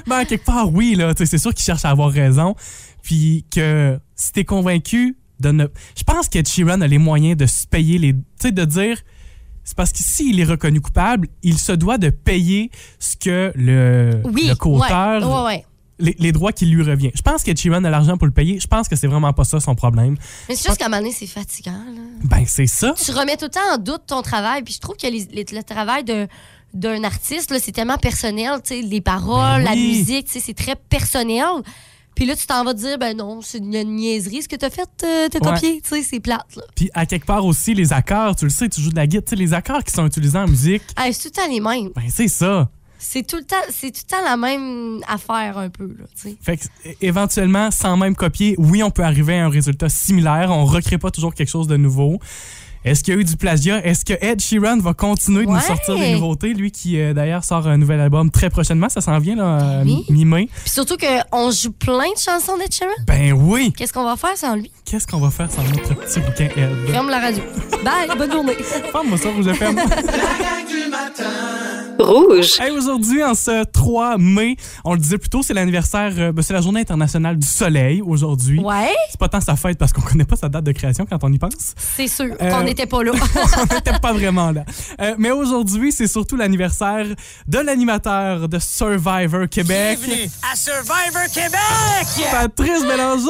ben, 0.07 0.25
quelque 0.25 0.45
part, 0.45 0.71
oui, 0.71 0.95
là. 0.95 1.13
C'est 1.17 1.37
sûr 1.37 1.53
qu'il 1.53 1.63
cherche 1.63 1.85
à 1.85 1.89
avoir 1.89 2.11
raison. 2.11 2.55
Puis 3.01 3.45
que 3.49 3.99
si 4.15 4.31
t'es 4.31 4.45
convaincu 4.45 5.17
de 5.39 5.51
ne. 5.51 5.65
Je 5.97 6.03
pense 6.03 6.29
qu'Ed 6.29 6.47
Sheeran 6.47 6.81
a 6.81 6.87
les 6.87 6.99
moyens 6.99 7.35
de 7.35 7.45
se 7.45 7.65
payer 7.65 7.97
les. 7.97 8.13
Tu 8.13 8.21
sais, 8.39 8.51
de 8.51 8.63
dire. 8.63 8.97
C'est 9.71 9.77
parce 9.77 9.93
que 9.93 9.99
s'il 9.99 10.37
est 10.37 10.43
reconnu 10.43 10.81
coupable, 10.81 11.29
il 11.43 11.57
se 11.57 11.71
doit 11.71 11.97
de 11.97 12.09
payer 12.09 12.71
ce 12.99 13.15
que 13.15 13.53
le, 13.55 14.19
Oui. 14.25 14.47
le 14.49 14.55
co-auteur, 14.55 15.21
Ouais, 15.25 15.33
ouais, 15.33 15.43
ouais. 15.45 15.65
les, 15.97 16.13
les 16.19 16.31
droits 16.33 16.51
qui 16.51 16.65
lui 16.65 16.83
reviennent. 16.83 17.13
Je 17.15 17.21
pense 17.21 17.41
qu'Ed 17.41 17.57
Sheeran 17.57 17.81
a 17.85 17.89
l'argent 17.89 18.17
pour 18.17 18.27
le 18.27 18.33
payer. 18.33 18.59
Je 18.59 18.67
pense 18.67 18.89
que 18.89 18.97
c'est 18.97 19.07
vraiment 19.07 19.31
pas 19.31 19.45
ça 19.45 19.61
son 19.61 19.73
problème. 19.73 20.17
Mais 20.49 20.55
c'est 20.57 20.67
juste 20.67 20.77
qu'à 20.77 20.87
un 20.87 20.89
moment 20.89 21.01
donné, 21.03 21.13
c'est 21.17 21.25
fatigant. 21.25 21.71
Là. 21.71 22.01
Ben, 22.25 22.43
c'est 22.45 22.67
ça. 22.67 22.93
Tu 23.01 23.11
remets 23.11 23.37
tout 23.37 23.45
le 23.45 23.49
temps 23.51 23.73
en 23.73 23.77
doute 23.77 24.01
ton 24.07 24.21
travail. 24.21 24.63
Puis 24.63 24.73
je 24.73 24.79
trouve 24.81 24.97
que 24.97 25.07
les- 25.07 25.25
les- 25.31 25.45
le 25.49 25.63
travail 25.63 26.03
de 26.03 26.27
d'un 26.73 27.03
artiste, 27.05 27.53
c'est 27.61 27.71
tellement 27.71 27.97
personnel, 27.97 28.59
les 28.69 29.01
paroles, 29.01 29.63
Ben 29.63 29.69
la 29.69 29.71
oui. 29.71 29.97
musique, 29.99 30.25
tu 30.27 30.33
sais, 30.33 30.39
c'est 30.39 30.53
très 30.53 30.75
personnel. 30.75 31.45
Puis 32.21 32.27
là, 32.27 32.35
tu 32.35 32.45
t'en 32.45 32.63
vas 32.63 32.75
te 32.75 32.79
dire, 32.79 32.99
ben 32.99 33.17
non, 33.17 33.41
c'est 33.41 33.57
une 33.57 33.95
niaiserie 33.95 34.43
ce 34.43 34.47
que 34.47 34.55
t'as 34.55 34.69
fait, 34.69 34.87
euh, 35.03 35.27
t'as 35.27 35.39
Ouais. 35.39 35.53
copié, 35.55 35.81
tu 35.81 35.89
sais, 35.89 36.03
c'est 36.03 36.19
plate, 36.19 36.55
là. 36.55 36.61
Puis 36.75 36.87
à 36.93 37.07
quelque 37.07 37.25
part 37.25 37.43
aussi, 37.43 37.73
les 37.73 37.93
accords, 37.93 38.35
tu 38.35 38.45
le 38.45 38.51
sais, 38.51 38.69
tu 38.69 38.79
joues 38.79 38.91
de 38.91 38.95
la 38.95 39.07
guitare. 39.07 39.23
Tu 39.25 39.29
sais, 39.31 39.35
les 39.37 39.55
accords 39.55 39.83
qui 39.83 39.91
sont 39.91 40.05
utilisés 40.05 40.37
en 40.37 40.47
musique, 40.47 40.83
Hey, 40.95 41.15
c'est 41.15 41.31
tout 41.31 41.35
le 41.35 41.41
temps 41.47 41.51
les 41.51 41.59
mêmes. 41.59 41.89
ben, 41.95 42.03
c'est 42.09 42.27
ça. 42.27 42.69
C'est 42.99 43.25
tout 43.25 43.37
le 43.37 43.43
temps, 43.43 43.55
c'est 43.71 43.89
tout 43.89 44.01
le 44.07 44.15
temps 44.15 44.23
la 44.23 44.37
même 44.37 44.99
affaire 45.07 45.57
un 45.57 45.69
peu, 45.69 45.87
là, 45.87 46.05
tu 46.15 46.29
sais. 46.29 46.37
Fait 46.39 46.57
que, 46.57 46.65
éventuellement, 47.01 47.71
sans 47.71 47.97
même 47.97 48.15
copier, 48.15 48.53
oui, 48.59 48.83
on 48.83 48.91
peut 48.91 49.03
arriver 49.03 49.39
à 49.39 49.45
un 49.45 49.49
résultat 49.49 49.89
similaire. 49.89 50.51
On 50.51 50.65
recrée 50.65 50.99
pas 50.99 51.09
toujours 51.09 51.33
quelque 51.33 51.49
chose 51.49 51.65
de 51.67 51.75
nouveau. 51.77 52.19
Est-ce 52.83 53.03
qu'il 53.03 53.13
y 53.13 53.17
a 53.17 53.19
eu 53.19 53.23
du 53.23 53.37
plagiat? 53.37 53.85
Est-ce 53.85 54.03
que 54.03 54.13
Ed 54.21 54.41
Sheeran 54.41 54.77
va 54.79 54.93
continuer 54.93 55.45
de 55.45 55.51
nous 55.51 55.59
sortir 55.59 55.97
des 55.97 56.13
nouveautés? 56.13 56.53
Lui 56.53 56.71
qui, 56.71 56.99
euh, 56.99 57.13
d'ailleurs, 57.13 57.43
sort 57.43 57.67
un 57.67 57.77
nouvel 57.77 57.99
album 57.99 58.31
très 58.31 58.49
prochainement. 58.49 58.89
Ça 58.89 59.01
s'en 59.01 59.19
vient, 59.19 59.35
là, 59.35 59.61
euh, 59.61 59.83
Oui. 59.85 60.05
mi-mai. 60.09 60.49
Puis 60.63 60.69
surtout 60.71 60.97
qu'on 60.97 61.51
joue 61.51 61.71
plein 61.71 62.09
de 62.15 62.19
chansons 62.19 62.57
d'Ed 62.57 62.73
Sheeran. 62.73 62.89
Ben 63.05 63.33
oui! 63.33 63.71
Qu'est-ce 63.77 63.93
qu'on 63.93 64.03
va 64.05 64.15
faire 64.15 64.35
sans 64.35 64.55
lui? 64.55 64.71
Qu'est-ce 64.85 65.05
qu'on 65.07 65.19
va 65.19 65.29
faire 65.29 65.51
sans 65.51 65.63
notre 65.63 65.95
petit 65.95 66.19
bouquin 66.19 66.45
Ed? 66.45 66.89
Ferme 66.91 67.09
la 67.09 67.19
radio. 67.19 67.43
Bye, 67.83 68.09
bonne 68.17 68.31
journée. 68.31 68.53
Ferme-moi 68.91 69.17
ça, 69.17 69.29
FM. 69.29 69.75
La 69.75 69.83
gang 69.83 70.67
du 70.67 70.89
matin. 70.89 71.80
Rouge. 72.01 72.59
Hey, 72.59 72.71
aujourd'hui, 72.71 73.23
en 73.23 73.33
ce 73.35 73.63
3 73.63 74.17
mai, 74.17 74.55
on 74.83 74.93
le 74.93 74.99
disait 74.99 75.17
plus 75.17 75.29
tôt, 75.29 75.41
c'est 75.43 75.53
l'anniversaire, 75.53 76.11
euh, 76.17 76.31
ben, 76.31 76.41
c'est 76.41 76.53
la 76.53 76.61
journée 76.61 76.81
internationale 76.81 77.37
du 77.37 77.47
soleil 77.47 78.01
aujourd'hui. 78.05 78.59
Ouais, 78.59 78.91
C'est 79.09 79.19
pas 79.19 79.29
tant 79.29 79.41
sa 79.41 79.55
fête 79.55 79.77
parce 79.77 79.93
qu'on 79.93 80.01
connaît 80.01 80.25
pas 80.25 80.35
sa 80.35 80.49
date 80.49 80.63
de 80.63 80.71
création 80.71 81.05
quand 81.09 81.23
on 81.23 81.31
y 81.31 81.37
pense. 81.37 81.73
c'est 81.77 82.07
sûr 82.07 82.25
Euh, 82.41 82.49
qu'on 82.51 82.63
n'était 82.63 82.85
pas 82.85 83.03
là. 83.03 83.11
on 83.57 83.73
n'était 83.75 83.99
pas 84.01 84.13
vraiment 84.13 84.51
là. 84.51 84.63
Euh, 84.99 85.15
mais 85.17 85.31
aujourd'hui, 85.31 85.91
c'est 85.91 86.07
surtout 86.07 86.35
l'anniversaire 86.35 87.05
de 87.47 87.57
l'animateur 87.59 88.47
de 88.49 88.59
Survivor 88.59 89.47
Québec, 89.49 89.99
à 90.51 90.55
Survivor 90.55 91.25
Québec! 91.33 92.29
Patrice 92.31 92.81
Bélanger. 92.83 93.29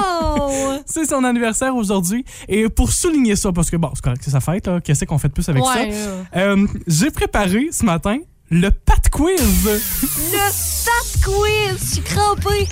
Oh! 0.00 0.72
C'est 0.86 1.04
son 1.04 1.22
anniversaire 1.24 1.74
aujourd'hui. 1.76 2.24
Et 2.48 2.68
pour 2.68 2.90
souligner 2.92 3.36
ça, 3.36 3.52
parce 3.52 3.70
que 3.70 3.76
bon, 3.76 3.90
c'est 3.94 4.02
correct, 4.02 4.22
c'est 4.24 4.30
sa 4.30 4.40
fête, 4.40 4.66
là. 4.66 4.80
Qu'est-ce 4.80 5.04
qu'on 5.04 5.18
fait 5.18 5.28
de 5.28 5.32
plus 5.34 5.48
avec 5.48 5.62
Ouais, 5.64 5.92
ça? 5.92 6.38
Euh, 6.38 6.66
J'ai 6.86 7.10
préparé 7.10 7.68
ce 7.72 7.84
matin 7.84 8.07
le 8.50 8.70
Pat 8.70 9.10
Quiz. 9.10 9.64
Le 9.64 10.50
Stat 10.50 11.17
Quiz! 11.24 11.78
Je 11.80 11.86
suis 11.94 12.02
crampée. 12.02 12.68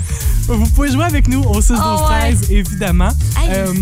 Vous 0.49 0.67
pouvez 0.71 0.91
jouer 0.93 1.05
avec 1.05 1.29
nous 1.29 1.43
au 1.43 1.61
6 1.61 1.69
12 1.73 1.79
Oh, 1.83 2.01
ouais. 2.09 2.35
13 2.35 2.51
évidemment. 2.51 3.09
Hey, 3.43 3.51
Euh, 3.51 3.73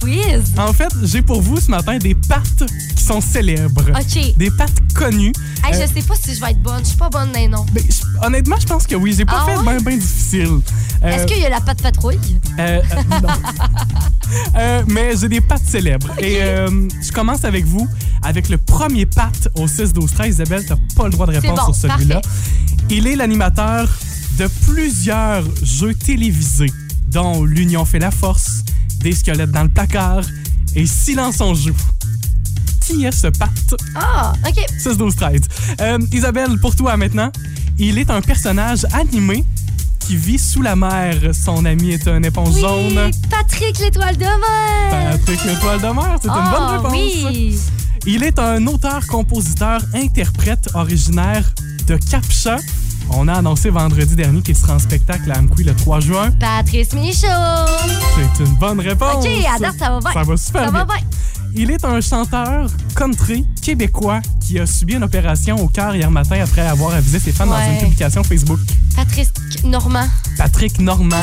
Quiz! 0.00 0.52
en 0.58 0.72
fait, 0.72 0.92
j'ai 1.02 1.22
pour 1.22 1.40
vous 1.40 1.58
ce 1.58 1.70
matin 1.70 1.96
des 1.98 2.14
pattes 2.14 2.64
qui 2.96 3.02
sont 3.02 3.20
célèbres. 3.20 3.82
OK. 3.90 4.36
Des 4.36 4.50
pattes 4.50 4.72
connues. 4.94 5.32
Hey, 5.64 5.74
Euh, 5.74 5.86
je 5.86 5.94
sais 6.00 6.06
pas 6.06 6.14
si 6.22 6.34
je 6.34 6.40
vais 6.40 6.50
être 6.50 6.62
bonne. 6.62 6.80
Je 6.82 6.88
suis 6.88 6.96
pas 6.98 7.08
bonne, 7.08 7.30
mais 7.34 7.48
non. 7.48 7.64
Ben, 7.72 7.82
honnêtement, 8.22 8.56
je 8.60 8.66
pense 8.66 8.86
que 8.86 8.94
oui. 8.94 9.14
J'ai 9.16 9.24
pas 9.24 9.44
Ah 9.46 9.50
fait 9.50 9.56
ouais? 9.58 9.62
bien, 9.62 9.76
bien 9.80 9.96
difficile. 9.96 10.60
Euh, 11.02 11.08
Est-ce 11.08 11.26
qu'il 11.26 11.38
y 11.42 11.46
a 11.46 11.50
la 11.50 11.60
patte 11.60 11.82
patrouille? 11.82 12.18
euh, 12.58 12.80
non. 13.22 13.28
Euh, 14.56 14.82
mais 14.88 15.12
j'ai 15.16 15.28
des 15.28 15.40
pattes 15.40 15.64
célèbres. 15.66 16.08
Et 16.18 16.38
euh, 16.40 16.88
je 17.02 17.12
commence 17.12 17.44
avec 17.44 17.64
vous, 17.66 17.86
avec 18.22 18.48
le 18.48 18.56
premier 18.58 19.04
patte 19.06 19.48
au 19.54 19.66
6-12-13. 19.66 20.28
Isabelle, 20.28 20.64
t'as 20.66 20.76
pas 20.96 21.04
le 21.04 21.10
droit 21.10 21.26
de 21.26 21.32
répondre 21.32 21.64
bon, 21.66 21.72
sur 21.72 21.88
celui-là. 21.90 22.20
Il 22.90 23.06
est 23.06 23.16
l'animateur 23.16 23.88
de 24.38 24.48
plusieurs 24.66 25.44
jeux 25.62 25.94
télévisés, 25.94 26.72
dont 27.08 27.44
L'Union 27.44 27.84
fait 27.84 27.98
la 27.98 28.10
force, 28.10 28.62
Des 29.00 29.12
squelettes 29.12 29.50
dans 29.50 29.62
le 29.64 29.68
placard 29.68 30.22
et 30.74 30.86
Silence 30.86 31.40
on 31.40 31.54
joue. 31.54 31.76
Qui 32.80 33.04
est 33.04 33.12
ce 33.12 33.28
patte? 33.28 33.74
Ah, 33.94 34.32
OK. 34.46 34.66
6, 34.78 34.96
12, 34.98 35.16
13. 35.16 35.40
Euh, 35.80 35.98
Isabelle, 36.12 36.58
pour 36.60 36.74
toi 36.76 36.96
maintenant, 36.96 37.30
il 37.78 37.98
est 37.98 38.10
un 38.10 38.20
personnage 38.20 38.84
animé 38.92 39.44
qui 40.00 40.16
vit 40.16 40.38
sous 40.38 40.60
la 40.62 40.76
mer. 40.76 41.16
Son 41.32 41.64
ami 41.64 41.90
est 41.92 42.06
un 42.08 42.22
éponge 42.22 42.54
Oui, 42.56 42.60
jaune. 42.60 43.10
Patrick 43.30 43.78
l'étoile 43.78 44.16
de 44.16 44.24
mer! 44.24 44.90
Patrick 45.12 45.44
l'étoile 45.46 45.78
de 45.80 45.86
mer, 45.86 46.18
c'est 46.20 46.28
une 46.28 46.34
bonne 46.34 46.44
Ah, 46.44 46.76
réponse. 46.82 46.92
oui! 46.92 47.58
Il 48.06 48.22
est 48.22 48.38
un 48.38 48.66
auteur, 48.66 49.06
compositeur, 49.06 49.80
interprète 49.94 50.68
originaire 50.74 51.50
de 51.86 51.96
Capcha. 51.96 52.58
On 53.10 53.28
a 53.28 53.34
annoncé 53.34 53.70
vendredi 53.70 54.16
dernier 54.16 54.42
qu'il 54.42 54.56
sera 54.56 54.74
en 54.74 54.78
spectacle 54.78 55.30
à 55.30 55.38
Amqui 55.38 55.62
le 55.64 55.74
3 55.74 56.00
juin. 56.00 56.30
Patrice 56.32 56.92
Michaud! 56.94 57.26
C'est 58.36 58.44
une 58.44 58.54
bonne 58.56 58.80
réponse. 58.80 59.24
OK, 59.24 59.60
date, 59.60 59.74
ça 59.78 59.90
va 59.90 60.00
bien. 60.00 60.12
Ça 60.12 60.22
va 60.22 60.36
super 60.36 60.64
Ça 60.64 60.70
bien. 60.70 60.80
va 60.80 60.84
bien. 60.84 61.04
Il 61.56 61.70
est 61.70 61.84
un 61.84 62.00
chanteur 62.00 62.68
country 62.96 63.46
québécois 63.62 64.20
qui 64.40 64.58
a 64.58 64.66
subi 64.66 64.94
une 64.94 65.04
opération 65.04 65.54
au 65.62 65.68
cœur 65.68 65.94
hier 65.94 66.10
matin 66.10 66.40
après 66.42 66.62
avoir 66.62 66.92
avisé 66.94 67.20
ses 67.20 67.30
fans 67.30 67.46
dans 67.46 67.56
une 67.60 67.78
publication 67.78 68.24
Facebook. 68.24 68.58
Patrice 68.96 69.32
Normand. 69.64 70.06
Patrick 70.36 70.80
Normand. 70.80 71.16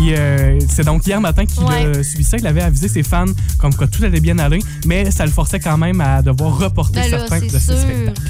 Euh, 0.00 0.58
c'est 0.70 0.84
donc 0.84 1.06
hier 1.06 1.20
matin 1.20 1.44
qu'il 1.44 1.62
Ouais. 1.64 1.98
a 1.98 2.02
subi 2.02 2.24
ça. 2.24 2.38
Il 2.38 2.46
avait 2.46 2.62
avisé 2.62 2.88
ses 2.88 3.02
fans 3.02 3.26
comme 3.58 3.74
quoi 3.74 3.88
tout 3.88 4.02
allait 4.04 4.20
bien 4.20 4.38
aller, 4.38 4.60
mais 4.86 5.10
ça 5.10 5.26
le 5.26 5.32
forçait 5.32 5.60
quand 5.60 5.76
même 5.76 6.00
à 6.00 6.22
devoir 6.22 6.56
reporter 6.58 7.02
Ben 7.02 7.10
là, 7.10 7.18
certains 7.18 7.40
de 7.44 7.50
c'est 7.50 7.58
ses 7.58 7.66
sûr. 7.72 7.78
spectacles. 7.78 8.22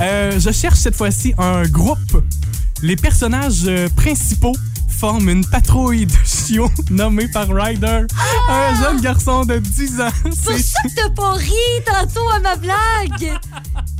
Euh, 0.00 0.38
je 0.38 0.50
cherche 0.50 0.78
cette 0.78 0.96
fois-ci 0.96 1.34
un 1.38 1.62
groupe. 1.64 2.22
Les 2.82 2.96
personnages 2.96 3.62
euh, 3.66 3.88
principaux 3.96 4.54
forment 4.88 5.30
une 5.30 5.44
patrouille 5.44 6.06
de 6.06 6.14
chiots 6.24 6.70
nommée 6.90 7.28
par 7.28 7.48
Ryder, 7.48 8.02
un 8.48 8.82
jeune 8.82 9.00
garçon 9.00 9.44
de 9.44 9.58
10 9.58 10.00
ans. 10.00 10.08
Ah! 10.08 10.28
C'est 10.32 10.44
pour 10.44 10.58
ça 10.58 10.82
que 10.82 10.94
t'as 10.94 11.10
pas 11.10 11.32
ri 11.32 11.52
tantôt 11.84 12.28
à 12.28 12.38
ma 12.38 12.56
blague! 12.56 13.38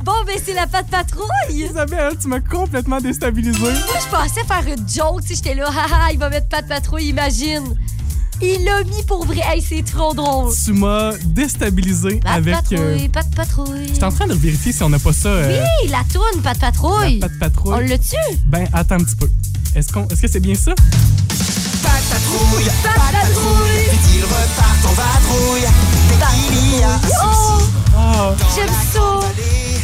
Bon, 0.03 0.13
ben 0.25 0.37
c'est 0.43 0.53
la 0.53 0.67
patte 0.67 0.89
patrouille! 0.89 1.27
Isabelle, 1.49 2.13
tu 2.21 2.27
m'as 2.27 2.39
complètement 2.39 3.01
déstabilisé. 3.01 3.59
Moi, 3.59 3.71
je 3.73 4.09
pensais 4.09 4.43
faire 4.45 4.65
une 4.65 4.87
joke, 4.87 5.23
sais, 5.25 5.35
j'étais 5.35 5.55
là, 5.55 5.67
haha, 5.69 6.11
il 6.11 6.19
va 6.19 6.29
mettre 6.29 6.47
patte 6.47 6.67
patrouille, 6.67 7.07
imagine! 7.07 7.75
Il 8.41 8.63
l'a 8.65 8.83
mis 8.83 9.03
pour 9.03 9.25
vrai, 9.25 9.41
hey, 9.45 9.61
c'est 9.61 9.83
trop 9.83 10.13
drôle! 10.13 10.51
Tu 10.65 10.73
m'as 10.73 11.13
déstabilisé 11.25 12.19
Patte 12.19 12.31
avec. 12.35 12.53
patrouille, 12.55 12.79
euh, 13.05 13.07
patte 13.11 13.35
patrouille. 13.35 13.87
Je 13.89 13.93
suis 13.93 14.03
en 14.03 14.11
train 14.11 14.27
de 14.27 14.33
vérifier 14.33 14.73
si 14.73 14.83
on 14.83 14.89
n'a 14.89 14.99
pas 14.99 15.13
ça. 15.13 15.29
euh, 15.29 15.63
Oui, 15.83 15.89
la 15.89 16.03
toune, 16.11 16.41
patte 16.41 16.59
patrouille! 16.59 17.19
la 17.19 17.29
patte 17.29 17.39
patrouille. 17.39 17.73
On 17.75 17.79
l'a 17.79 17.97
tu 17.97 18.15
Ben, 18.45 18.67
attends 18.73 18.95
un 18.95 19.03
petit 19.03 19.15
peu. 19.15 19.29
Est-ce 19.75 19.91
qu'on, 19.93 20.07
est-ce 20.09 20.21
que 20.21 20.27
c'est 20.27 20.39
bien 20.39 20.55
ça? 20.55 20.73
Patte 20.75 22.03
patrouille, 22.09 22.65
Patte 22.83 22.93
patrouille! 23.13 23.91
vite 23.91 24.01
ils 24.15 24.23
repartent 24.23 24.85
en 24.85 24.93
vadrouille. 24.93 25.61
Dès 26.09 26.15
qu'il 26.15 26.79
y 26.79 26.83
a 26.83 26.95
un 26.95 26.99
Oh, 27.25 27.61
j'aime 28.55 28.67
ça! 28.91 29.19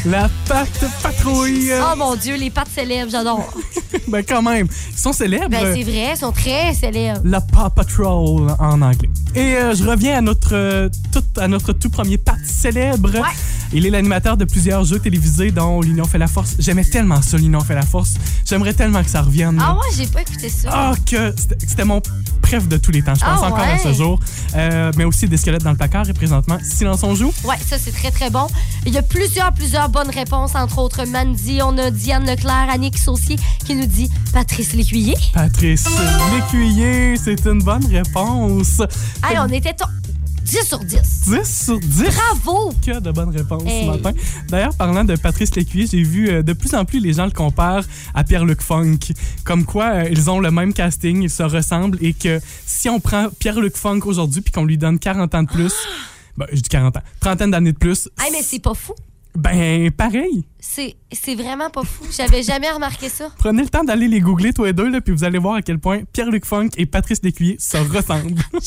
La 0.05 0.29
patte 0.47 0.85
patrouille. 1.03 1.71
Oh 1.73 1.95
mon 1.97 2.15
Dieu, 2.15 2.35
les 2.35 2.49
pattes 2.49 2.69
célèbres, 2.73 3.11
j'adore. 3.11 3.53
ben 4.07 4.23
quand 4.23 4.41
même, 4.41 4.67
ils 4.91 4.97
sont 4.97 5.11
célèbres. 5.11 5.49
Ben 5.49 5.75
c'est 5.75 5.83
vrai, 5.83 6.13
ils 6.13 6.17
sont 6.17 6.31
très 6.31 6.73
célèbres. 6.73 7.19
la 7.25 7.41
Paw 7.41 7.69
Patrol 7.69 8.47
en 8.59 8.81
anglais. 8.81 9.09
Et 9.35 9.55
euh, 9.55 9.75
je 9.75 9.83
reviens 9.83 10.19
à 10.19 10.21
notre, 10.21 10.53
euh, 10.55 10.89
tout, 11.11 11.23
à 11.37 11.49
notre 11.49 11.73
tout 11.73 11.89
premier 11.89 12.17
pat 12.17 12.37
célèbre. 12.45 13.13
Ouais. 13.13 13.35
Il 13.71 13.85
est 13.85 13.89
l'animateur 13.89 14.35
de 14.37 14.45
plusieurs 14.45 14.83
jeux 14.83 14.99
télévisés 14.99 15.51
dont 15.51 15.81
L'Union 15.81 16.05
fait 16.05 16.17
la 16.17 16.27
force. 16.27 16.55
J'aimais 16.59 16.83
tellement 16.83 17.21
ça, 17.21 17.37
L'Union 17.37 17.59
fait 17.61 17.75
la 17.75 17.83
force. 17.85 18.13
J'aimerais 18.45 18.73
tellement 18.73 19.03
que 19.03 19.09
ça 19.09 19.21
revienne. 19.21 19.57
là. 19.57 19.63
Ah 19.69 19.73
ouais, 19.75 19.95
j'ai 19.95 20.07
pas 20.07 20.21
écouté 20.21 20.49
ça. 20.49 20.69
Ah, 20.71 20.93
que 21.05 21.33
c'était 21.67 21.85
mon 21.85 22.01
préf 22.41 22.67
de 22.67 22.77
tous 22.77 22.91
les 22.91 23.03
temps. 23.03 23.13
Je 23.13 23.19
pense 23.19 23.39
Ah 23.43 23.47
encore 23.47 23.59
à 23.59 23.77
ce 23.77 23.93
jour. 23.93 24.19
Euh, 24.55 24.91
mais 24.97 25.03
aussi 25.03 25.27
des 25.27 25.37
squelettes 25.37 25.63
dans 25.63 25.69
le 25.71 25.77
placard 25.77 26.09
et 26.09 26.13
présentement 26.13 26.57
Silence 26.63 27.03
on 27.03 27.13
joue. 27.13 27.31
Ouais, 27.43 27.57
ça 27.63 27.77
c'est 27.77 27.91
très 27.91 28.09
très 28.09 28.29
bon. 28.31 28.47
Il 28.87 28.93
y 28.93 28.97
a 28.97 29.03
plusieurs 29.03 29.53
plusieurs 29.53 29.89
bonnes 29.89 30.09
réponses, 30.09 30.55
entre 30.55 30.79
autres 30.79 31.05
Mandy, 31.05 31.59
on 31.63 31.77
a 31.77 31.91
Diane 31.91 32.25
Leclerc, 32.25 32.67
Annick 32.71 32.97
Saucier 32.97 33.35
qui 33.65 33.75
nous 33.75 33.85
dit 33.85 34.09
Patrice 34.33 34.73
Lécuyer. 34.73 35.15
Patrice 35.33 35.85
Lécuyer, 36.33 37.15
c'est 37.17 37.45
une 37.45 37.61
bonne 37.61 37.85
réponse. 37.85 38.81
Hey, 39.23 39.37
on 39.39 39.47
était 39.49 39.75
10 40.49 40.63
sur 40.67 40.79
10. 40.79 40.97
10 41.27 41.65
sur 41.65 41.79
10. 41.79 42.03
Bravo! 42.03 42.71
que 42.83 42.99
de 42.99 43.11
bonnes 43.11 43.29
réponses 43.29 43.63
Hey. 43.67 43.85
ce 43.85 43.91
matin. 43.91 44.11
D'ailleurs, 44.47 44.75
parlant 44.75 45.03
de 45.03 45.15
Patrice 45.15 45.53
Lécuyer, 45.55 45.85
j'ai 45.85 46.01
vu 46.01 46.29
euh, 46.29 46.41
de 46.41 46.53
plus 46.53 46.73
en 46.73 46.85
plus 46.85 46.99
les 46.99 47.13
gens 47.13 47.25
le 47.25 47.31
comparent 47.31 47.83
à 48.15 48.23
Pierre-Luc 48.23 48.61
Funk. 48.61 48.97
Comme 49.43 49.63
quoi, 49.65 49.85
euh, 49.91 50.09
ils 50.09 50.29
ont 50.29 50.39
le 50.39 50.49
même 50.49 50.73
casting, 50.73 51.21
ils 51.21 51.29
se 51.29 51.43
ressemblent 51.43 51.97
et 52.01 52.13
que 52.13 52.39
si 52.65 52.89
on 52.89 52.99
prend 52.99 53.29
Pierre-Luc 53.39 53.77
Funk 53.77 54.01
aujourd'hui 54.05 54.41
puis 54.41 54.51
qu'on 54.51 54.65
lui 54.65 54.77
donne 54.79 54.97
40 54.97 55.35
ans 55.35 55.43
de 55.43 55.49
plus, 55.49 55.73
ben, 56.35 56.47
je 56.51 56.61
dis 56.61 56.69
40 56.69 56.97
ans, 56.97 57.01
trentaine 57.19 57.51
d'années 57.51 57.73
de 57.73 57.77
plus, 57.77 58.09
Hey, 58.19 58.31
mais 58.31 58.41
c'est 58.41 58.59
pas 58.59 58.73
fou. 58.73 58.93
Ben 59.35 59.91
pareil. 59.91 60.45
C'est 60.59 60.95
c'est 61.11 61.35
vraiment 61.35 61.69
pas 61.69 61.83
fou. 61.83 62.05
J'avais 62.15 62.43
jamais 62.43 62.69
remarqué 62.69 63.07
ça. 63.09 63.29
Prenez 63.37 63.63
le 63.63 63.69
temps 63.69 63.83
d'aller 63.83 64.07
les 64.07 64.19
googler 64.19 64.51
tous 64.53 64.65
les 64.65 64.73
deux, 64.73 64.89
là, 64.89 64.99
puis 65.01 65.13
vous 65.13 65.23
allez 65.23 65.39
voir 65.39 65.55
à 65.55 65.61
quel 65.61 65.79
point 65.79 66.01
Pierre-Luc 66.11 66.45
Funk 66.45 66.69
et 66.77 66.85
Patrice 66.85 67.19
Lécuyer 67.23 67.57
se 67.59 67.77
ressemblent. 67.77 68.35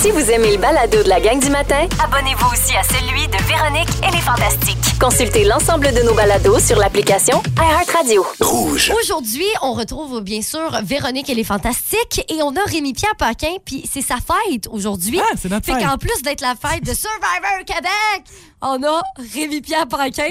Si 0.00 0.10
vous 0.12 0.30
aimez 0.30 0.52
le 0.52 0.58
balado 0.58 1.02
de 1.02 1.08
la 1.10 1.20
gang 1.20 1.38
du 1.38 1.50
matin, 1.50 1.86
abonnez-vous 2.02 2.46
aussi 2.52 2.74
à 2.74 2.82
celui 2.84 3.26
de 3.28 3.36
Véronique 3.46 3.90
et 4.08 4.10
les 4.10 4.22
Fantastiques. 4.22 4.98
Consultez 4.98 5.44
l'ensemble 5.44 5.92
de 5.92 6.02
nos 6.06 6.14
balados 6.14 6.58
sur 6.58 6.78
l'application 6.78 7.42
iHeartRadio. 7.58 8.24
Rouge. 8.40 8.90
Aujourd'hui, 8.98 9.44
on 9.60 9.74
retrouve 9.74 10.22
bien 10.22 10.40
sûr 10.40 10.80
Véronique 10.84 11.28
et 11.28 11.34
les 11.34 11.44
Fantastiques 11.44 12.24
et 12.30 12.42
on 12.42 12.56
a 12.56 12.62
Rémi-Pierre 12.66 13.16
Paquin, 13.16 13.52
puis 13.62 13.86
c'est 13.92 14.00
sa 14.00 14.16
fête 14.16 14.68
aujourd'hui. 14.70 15.20
Ah, 15.22 15.34
c'est 15.36 15.50
notre 15.50 15.66
Fait 15.66 15.74
fête. 15.74 15.84
qu'en 15.86 15.98
plus 15.98 16.22
d'être 16.22 16.40
la 16.40 16.54
fête 16.54 16.82
de 16.82 16.94
Survivor 16.94 17.64
Québec, 17.66 18.24
on 18.62 18.82
a 18.82 19.02
Rémi-Pierre 19.34 19.86
Paquin. 19.88 20.28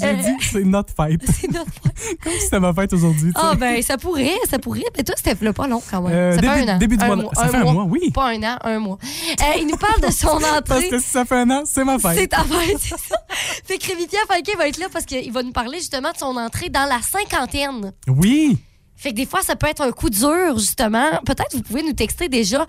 J'ai 0.00 0.14
dit, 0.14 0.32
c'est 0.50 0.64
notre 0.64 0.94
fête. 0.94 1.20
C'est 1.40 1.50
notre 1.52 1.70
fête. 1.70 2.20
Comme 2.22 2.32
si 2.32 2.40
c'était 2.40 2.60
ma 2.60 2.72
fête 2.74 2.92
aujourd'hui. 2.92 3.32
Ah 3.34 3.54
ben, 3.54 3.82
ça 3.82 3.96
pourrait, 3.98 4.32
ça 4.50 4.58
pourrait. 4.58 4.84
Mais 4.96 5.02
toi, 5.04 5.14
c'était 5.16 5.36
là 5.44 5.52
pas 5.52 5.66
long 5.66 5.82
quand 5.90 6.02
même. 6.02 6.12
Euh, 6.12 6.32
ça 6.34 6.40
début- 6.40 6.52
fait 6.54 6.60
un 6.70 6.74
an. 6.74 6.78
début 6.78 6.96
du 6.96 7.04
un 7.04 7.06
mois 7.08 7.16
de- 7.16 7.22
mois, 7.22 7.32
ça 7.34 7.48
fait 7.48 7.56
un 7.56 7.72
mois, 7.72 7.84
oui. 7.84 8.10
Pas 8.12 8.28
un 8.30 8.42
an, 8.42 8.58
un 8.64 8.78
mois. 8.78 8.98
Euh, 9.02 9.44
il 9.58 9.66
nous 9.66 9.76
parle 9.76 10.00
de 10.00 10.10
son 10.12 10.26
Parce 10.40 10.58
entrée. 10.58 10.88
que 10.88 10.98
si 10.98 11.08
ça 11.08 11.24
fait 11.24 11.36
un 11.36 11.50
an, 11.50 11.62
c'est 11.64 11.84
ma 11.84 11.98
fête. 11.98 12.16
C'est 12.18 12.28
ta 12.28 12.44
fête, 12.44 12.76
c'est 12.80 12.98
ça. 12.98 13.16
Fait 13.64 13.78
que 13.78 13.86
Rémi-Pierre 13.88 14.26
Paquin 14.28 14.52
va 14.58 14.68
être 14.68 14.78
là 14.78 14.86
parce 14.92 15.04
qu'il 15.06 15.30
va 15.32 15.42
nous 15.42 15.52
parler 15.52 15.78
justement 15.78 16.12
de 16.12 16.16
son 16.18 16.36
entrée 16.36 16.68
dans 16.68 16.86
la 16.86 17.00
cinquantaine. 17.02 17.92
Oui. 18.08 18.58
Fait 18.96 19.10
que 19.10 19.16
des 19.16 19.26
fois, 19.26 19.42
ça 19.42 19.56
peut 19.56 19.66
être 19.68 19.82
un 19.82 19.92
coup 19.92 20.08
dur, 20.10 20.58
justement. 20.58 21.10
Peut-être 21.26 21.54
vous 21.54 21.62
pouvez 21.62 21.82
nous 21.82 21.92
texter 21.92 22.28
déjà. 22.28 22.66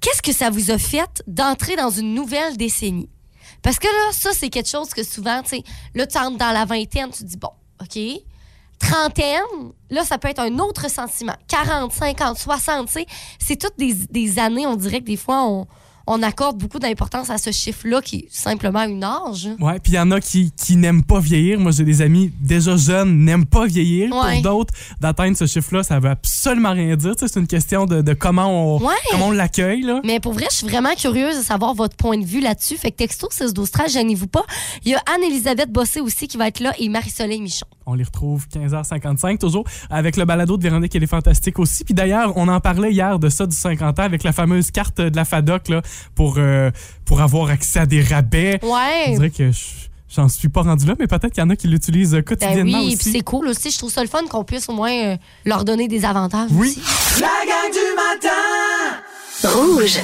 Qu'est-ce 0.00 0.20
que 0.22 0.32
ça 0.32 0.50
vous 0.50 0.70
a 0.70 0.76
fait 0.78 1.22
d'entrer 1.26 1.76
dans 1.76 1.88
une 1.90 2.12
nouvelle 2.14 2.56
décennie? 2.58 3.08
Parce 3.64 3.78
que 3.78 3.86
là, 3.86 4.12
ça, 4.12 4.30
c'est 4.34 4.50
quelque 4.50 4.68
chose 4.68 4.90
que 4.90 5.02
souvent, 5.02 5.42
tu 5.42 5.56
sais, 5.56 5.62
là, 5.94 6.06
tu 6.06 6.18
entres 6.18 6.36
dans 6.36 6.52
la 6.52 6.66
vingtaine, 6.66 7.10
tu 7.10 7.24
dis, 7.24 7.38
bon, 7.38 7.50
OK. 7.80 7.98
Trentaine, 8.78 9.72
là, 9.88 10.04
ça 10.04 10.18
peut 10.18 10.28
être 10.28 10.40
un 10.40 10.58
autre 10.58 10.90
sentiment. 10.90 11.34
40, 11.48 11.90
50, 11.90 12.38
60, 12.38 12.86
tu 12.86 12.92
sais, 12.92 13.06
c'est 13.38 13.56
toutes 13.56 13.78
des, 13.78 13.94
des 13.94 14.38
années, 14.38 14.66
on 14.66 14.76
dirait 14.76 15.00
que 15.00 15.06
des 15.06 15.16
fois, 15.16 15.44
on, 15.44 15.66
on 16.06 16.22
accorde 16.22 16.58
beaucoup 16.58 16.78
d'importance 16.78 17.30
à 17.30 17.38
ce 17.38 17.50
chiffre-là 17.50 18.00
qui 18.02 18.16
est 18.16 18.26
simplement 18.30 18.82
une 18.84 19.02
âge. 19.04 19.48
Ouais, 19.60 19.78
puis 19.80 19.92
il 19.92 19.96
y 19.96 19.98
en 19.98 20.10
a 20.10 20.20
qui, 20.20 20.52
qui 20.52 20.76
n'aiment 20.76 21.02
pas 21.02 21.20
vieillir. 21.20 21.58
Moi, 21.58 21.72
j'ai 21.72 21.84
des 21.84 22.02
amis 22.02 22.32
déjà 22.40 22.76
jeunes, 22.76 23.24
n'aiment 23.24 23.46
pas 23.46 23.66
vieillir. 23.66 24.12
Ouais. 24.14 24.34
Pour 24.34 24.42
d'autres, 24.42 24.74
d'atteindre 25.00 25.36
ce 25.36 25.46
chiffre-là, 25.46 25.82
ça 25.82 25.98
veut 26.00 26.10
absolument 26.10 26.72
rien 26.72 26.94
dire. 26.96 27.14
C'est 27.16 27.36
une 27.36 27.46
question 27.46 27.86
de, 27.86 28.02
de 28.02 28.12
comment 28.14 28.46
on, 28.76 28.78
Ouais. 28.84 28.94
comment 29.10 29.28
on 29.28 29.30
l'accueille. 29.30 29.82
là. 29.82 30.00
Mais 30.04 30.20
pour 30.20 30.32
vrai, 30.34 30.46
je 30.50 30.56
suis 30.56 30.66
vraiment 30.68 30.94
curieuse 30.94 31.38
de 31.38 31.42
savoir 31.42 31.74
votre 31.74 31.96
point 31.96 32.18
de 32.18 32.24
vue 32.24 32.40
là-dessus. 32.40 32.76
Fait 32.76 32.90
que 32.90 32.96
texto 32.96 33.28
6 33.30 33.54
12 33.54 33.70
13 33.70 33.92
gênez-vous 33.92 34.26
pas. 34.28 34.44
Il 34.84 34.90
y 34.92 34.94
a 34.94 35.02
Anne-Elisabeth 35.14 35.70
Bossé 35.72 36.00
aussi 36.00 36.28
qui 36.28 36.36
va 36.36 36.48
être 36.48 36.60
là 36.60 36.72
et 36.78 36.88
Marie-Soleil 36.88 37.40
Michon. 37.40 37.66
On 37.86 37.94
les 37.94 38.04
retrouve 38.04 38.46
15h55, 38.54 39.38
toujours 39.38 39.64
avec 39.90 40.16
le 40.16 40.24
balado 40.24 40.56
de 40.56 40.62
Véronique 40.62 40.94
et 40.96 40.98
les 40.98 41.06
Fantastiques 41.06 41.58
aussi. 41.58 41.84
Puis 41.84 41.92
d'ailleurs, 41.94 42.32
on 42.36 42.48
en 42.48 42.58
parlait 42.60 42.90
hier 42.90 43.18
de 43.18 43.28
ça, 43.28 43.46
du 43.46 43.54
50 43.54 43.98
ans, 43.98 44.02
avec 44.02 44.22
la 44.22 44.32
fameuse 44.32 44.70
carte 44.70 45.00
de 45.00 45.14
la 45.14 45.24
FADOC 45.26 45.68
là, 45.68 45.82
pour, 46.14 46.34
euh, 46.38 46.70
pour 47.04 47.20
avoir 47.20 47.48
accès 47.50 47.80
à 47.80 47.86
des 47.86 48.02
rabais. 48.02 48.58
On 48.62 48.72
Ouais. 48.74 49.12
dirait 49.14 49.30
que 49.30 49.50
je- 49.52 49.58
j'en 50.14 50.28
suis 50.28 50.48
pas 50.48 50.62
rendu 50.62 50.86
là, 50.86 50.94
mais 50.98 51.06
peut-être 51.06 51.30
qu'il 51.32 51.42
y 51.42 51.46
en 51.46 51.50
a 51.50 51.56
qui 51.56 51.66
l'utilisent 51.68 52.12
Ben 52.12 52.22
quotidiennement 52.22 52.78
oui, 52.78 52.86
puis 52.86 52.94
aussi. 52.96 53.12
c'est 53.12 53.20
cool 53.22 53.48
aussi. 53.48 53.70
Je 53.70 53.78
trouve 53.78 53.90
ça 53.92 54.02
le 54.02 54.08
fun 54.08 54.22
qu'on 54.30 54.44
puisse 54.44 54.68
au 54.68 54.72
moins 54.74 54.92
euh, 54.92 55.16
leur 55.44 55.64
donner 55.64 55.88
des 55.88 56.04
avantages 56.04 56.50
Oui. 56.52 56.68
aussi. 56.78 57.20
La 57.20 57.28
gang 57.46 57.72
du 57.72 57.88
matin. 57.96 59.58
Rouge. 59.58 59.98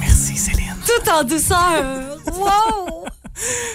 Merci 0.00 0.36
Céline. 0.36 0.74
Tout 0.86 1.10
en 1.10 1.22
douceur. 1.24 2.16
wow! 2.36 2.99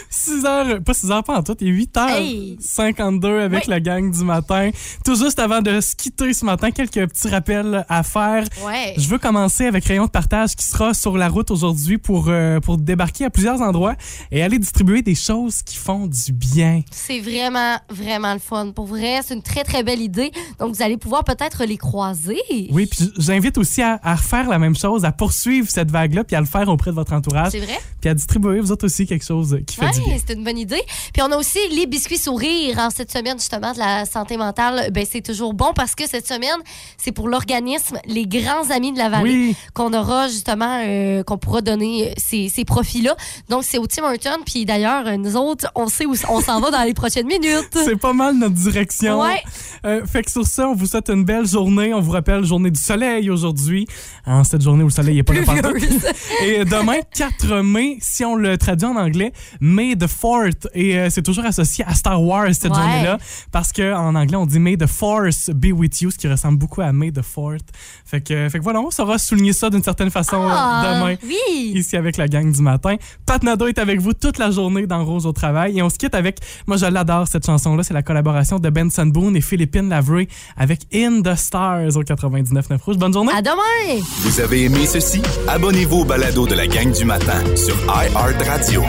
6 0.10 0.46
heures, 0.46 0.82
pas 0.84 0.94
6 0.94 1.12
heures, 1.12 1.24
pas 1.24 1.38
en 1.38 1.44
tout, 1.44 1.56
il 1.60 1.68
est 1.68 1.72
8 1.72 1.98
heures 1.98 2.10
Hey. 2.18 2.58
52 2.60 3.40
avec 3.42 3.64
Oui. 3.64 3.70
la 3.70 3.80
gang 3.80 4.12
du 4.12 4.24
matin. 4.24 4.70
Tout 5.04 5.16
juste 5.16 5.40
avant 5.40 5.62
de 5.62 5.82
se 5.82 5.96
quitter 5.96 6.34
ce 6.34 6.46
matin, 6.46 6.72
quelques 6.72 7.08
petits 7.10 7.28
rappels 7.30 7.86
à 7.90 8.04
faire. 8.04 8.46
Ouais. 8.66 8.94
Je 8.98 9.08
veux 9.08 9.18
commencer 9.18 9.66
avec 9.66 9.86
Rayon 9.86 10.06
de 10.06 10.12
partage 10.12 10.56
qui 10.56 10.66
sera 10.66 10.94
sur 10.94 11.18
la 11.18 11.28
route 11.30 11.52
aujourd'hui 11.52 11.98
pour, 11.98 12.26
euh, 12.30 12.60
pour 12.60 12.78
débarquer 12.78 13.26
à 13.26 13.30
plusieurs 13.30 13.62
endroits 13.62 13.96
et 14.32 14.42
aller 14.44 14.60
distribuer 14.60 15.02
des 15.02 15.16
choses 15.16 15.62
qui 15.64 15.78
font 15.78 16.08
du 16.08 16.32
bien. 16.32 16.82
C'est 16.92 17.20
vraiment, 17.20 17.78
vraiment 17.90 18.34
le 18.34 18.40
fun. 18.40 18.72
Pour 18.72 18.86
vrai, 18.86 19.20
c'est 19.26 19.34
une 19.34 19.42
très, 19.44 19.64
très 19.64 19.84
belle 19.84 20.02
idée. 20.02 20.32
Donc, 20.60 20.76
vous 20.76 20.82
allez 20.82 20.98
pouvoir 20.98 21.24
peut-être 21.24 21.64
les 21.66 21.78
croiser. 21.78 22.40
Oui, 22.72 22.86
puis 22.86 23.12
j'invite 23.18 23.58
aussi 23.58 23.82
à, 23.82 24.00
à 24.04 24.16
refaire 24.16 24.50
la 24.50 24.60
même 24.60 24.76
chose, 24.76 25.06
à 25.06 25.12
poursuivre 25.12 25.70
cette 25.70 25.92
vague-là, 25.92 26.24
puis 26.24 26.36
à 26.36 26.40
le 26.40 26.46
faire 26.46 26.68
auprès 26.70 26.92
de 26.92 26.96
votre 26.96 27.14
entourage, 27.14 27.52
C'est 27.52 27.60
vrai? 27.60 27.78
puis 28.02 28.10
à 28.10 28.14
distribuer 28.14 28.60
vous 28.60 28.72
autres 28.72 28.86
aussi 28.86 29.06
quelque 29.06 29.26
chose 29.26 29.55
qui 29.66 29.76
fait 29.76 29.90
du 29.92 30.00
bien. 30.00 30.14
Oui, 30.14 30.22
c'est 30.26 30.34
une 30.34 30.44
bonne 30.44 30.58
idée. 30.58 30.82
Puis 31.14 31.22
on 31.22 31.32
a 31.32 31.38
aussi 31.38 31.60
les 31.72 31.86
biscuits 31.86 32.18
sourires 32.18 32.80
en 32.80 32.90
cette 32.90 33.12
semaine 33.12 33.38
justement 33.40 33.74
de 33.74 33.80
la 33.80 34.06
santé 34.06 34.38
mentale. 34.38 34.90
Ben 34.92 35.06
c'est 35.10 35.22
toujours 35.22 35.54
bon 35.54 35.72
parce 35.76 35.96
que 35.96 36.08
cette 36.08 36.28
semaine, 36.28 36.58
c'est 36.98 37.12
pour 37.12 37.30
l'organisme 37.30 37.98
Les 38.08 38.28
Grands 38.28 38.70
Amis 38.70 38.92
de 38.92 38.98
la 38.98 39.10
Vallée 39.10 39.24
Oui. 39.50 39.56
qu'on 39.74 39.94
aura 39.94 40.28
justement, 40.28 40.82
euh, 40.86 41.24
qu'on 41.24 41.38
pourra 41.38 41.62
donner 41.62 42.14
ces, 42.18 42.50
ces 42.50 42.66
profits-là. 42.66 43.16
Donc 43.50 43.64
c'est 43.64 43.78
au 43.78 43.88
Tim 43.88 44.04
Horton. 44.04 44.42
Puis 44.46 44.66
d'ailleurs, 44.66 45.08
euh, 45.08 45.18
nous 45.18 45.36
autres, 45.36 45.68
on 45.76 45.88
sait 45.88 46.06
où 46.06 46.14
on 46.30 46.42
s'en 46.42 46.60
va 46.60 46.72
dans 46.72 46.84
les 46.84 46.94
prochaines 46.94 47.28
minutes. 47.28 47.70
C'est 47.86 48.00
pas 48.00 48.14
mal 48.14 48.36
notre 48.38 48.56
direction. 48.56 49.22
Ouais. 49.22 49.42
Euh, 49.86 50.06
fait 50.06 50.24
que 50.24 50.32
sur 50.32 50.46
ça, 50.46 50.68
on 50.68 50.76
vous 50.76 50.86
souhaite 50.88 51.10
une 51.10 51.24
belle 51.24 51.46
journée. 51.48 51.94
On 51.94 52.02
vous 52.02 52.12
rappelle, 52.12 52.44
journée 52.44 52.72
du 52.72 52.80
soleil 52.82 53.30
aujourd'hui. 53.30 53.88
En 54.26 54.44
cette 54.44 54.62
journée 54.62 54.84
où 54.84 54.88
le 54.88 54.92
soleil 54.94 55.16
n'est 55.16 55.24
pas 55.24 55.34
là. 55.34 55.42
Pluvieuse. 55.62 56.06
Et 56.44 56.66
demain, 56.66 56.98
4 57.16 57.62
mai, 57.62 57.98
si 58.02 58.26
on 58.26 58.36
le 58.36 58.58
traduit 58.58 58.88
en 58.88 58.96
anglais, 58.96 59.32
May 59.60 59.96
the 59.96 60.08
4th. 60.08 60.68
Et 60.74 60.98
euh, 60.98 61.10
c'est 61.10 61.22
toujours 61.24 61.46
associé 61.46 61.84
à 61.88 61.94
Star 61.94 62.22
Wars, 62.22 62.48
cette 62.54 62.72
Ouais. 62.72 62.78
journée-là. 62.78 63.18
Parce 63.52 63.72
qu'en 63.72 64.16
anglais, 64.16 64.38
on 64.38 64.46
dit 64.46 64.60
May 64.60 64.78
the 64.78 64.88
Force 64.88 65.50
be 65.54 65.68
with 65.74 66.02
you, 66.02 66.12
ce 66.12 66.18
qui 66.18 66.28
ressemble 66.28 66.58
beaucoup 66.58 66.82
à 66.82 66.92
May 66.92 67.12
the 67.12 67.22
4th. 67.22 67.60
Fait 68.06 68.22
que, 68.22 68.50
fait 68.50 68.60
que 68.60 68.64
voilà, 68.64 68.80
on 68.82 68.92
saura 68.92 69.18
souligner 69.18 69.54
ça 69.54 69.70
d'une 69.70 69.84
certaine 69.84 70.10
façon 70.10 70.38
Ah, 70.50 70.94
demain. 70.96 71.16
Oui. 71.24 71.72
Ici 71.76 71.96
avec 71.98 72.18
la 72.18 72.28
gang 72.28 72.52
du 72.52 72.62
matin. 72.62 72.96
Pat 73.26 73.42
Nadeau 73.44 73.68
est 73.68 73.80
avec 73.80 74.00
vous 74.00 74.14
toute 74.14 74.38
la 74.38 74.52
journée 74.52 74.86
dans 74.88 75.04
Rose 75.04 75.26
au 75.26 75.32
travail. 75.32 75.78
Et 75.78 75.82
on 75.82 75.90
se 75.90 75.98
quitte 75.98 76.16
avec, 76.16 76.40
moi 76.68 76.78
je 76.78 76.86
l'adore 76.86 77.28
cette 77.28 77.46
chanson-là, 77.46 77.84
c'est 77.84 77.94
la 77.94 78.04
collaboration 78.04 78.60
de 78.60 78.70
Benson 78.70 79.06
Boone 79.08 79.36
et 79.36 79.42
Philippine 79.42 79.90
Lavrey 79.90 80.28
avec 80.58 80.82
In 80.94 81.22
the 81.22 81.36
Stars 81.36 81.96
au 81.96 82.04
99.9 82.04 82.82
Rouge. 82.82 82.98
Bonne 82.98 83.14
journée! 83.14 83.32
À 83.36 83.42
demain. 83.42 84.02
Vous 84.22 84.40
avez 84.40 84.64
aimé 84.66 84.86
ceci? 84.86 85.22
Abonnez-vous 85.48 85.98
au 86.02 86.06
balado 86.06 86.48
de 86.48 86.56
la 86.56 86.68
gang 86.68 86.92
du 86.92 87.06
matin 87.06 87.44
sur 87.56 87.76
iHeartRadio. 87.88 88.84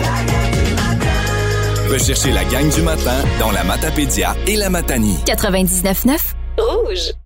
Recherchez 1.91 2.33
la 2.33 2.45
gang 2.45 2.69
du 2.69 2.83
matin 2.83 3.23
dans 3.39 3.53
la 3.53 3.63
Matapédia 3.63 4.35
et 4.47 4.57
la 4.57 4.71
Matanie. 4.71 5.19
99.9 5.27 6.19
Rouge. 6.59 7.17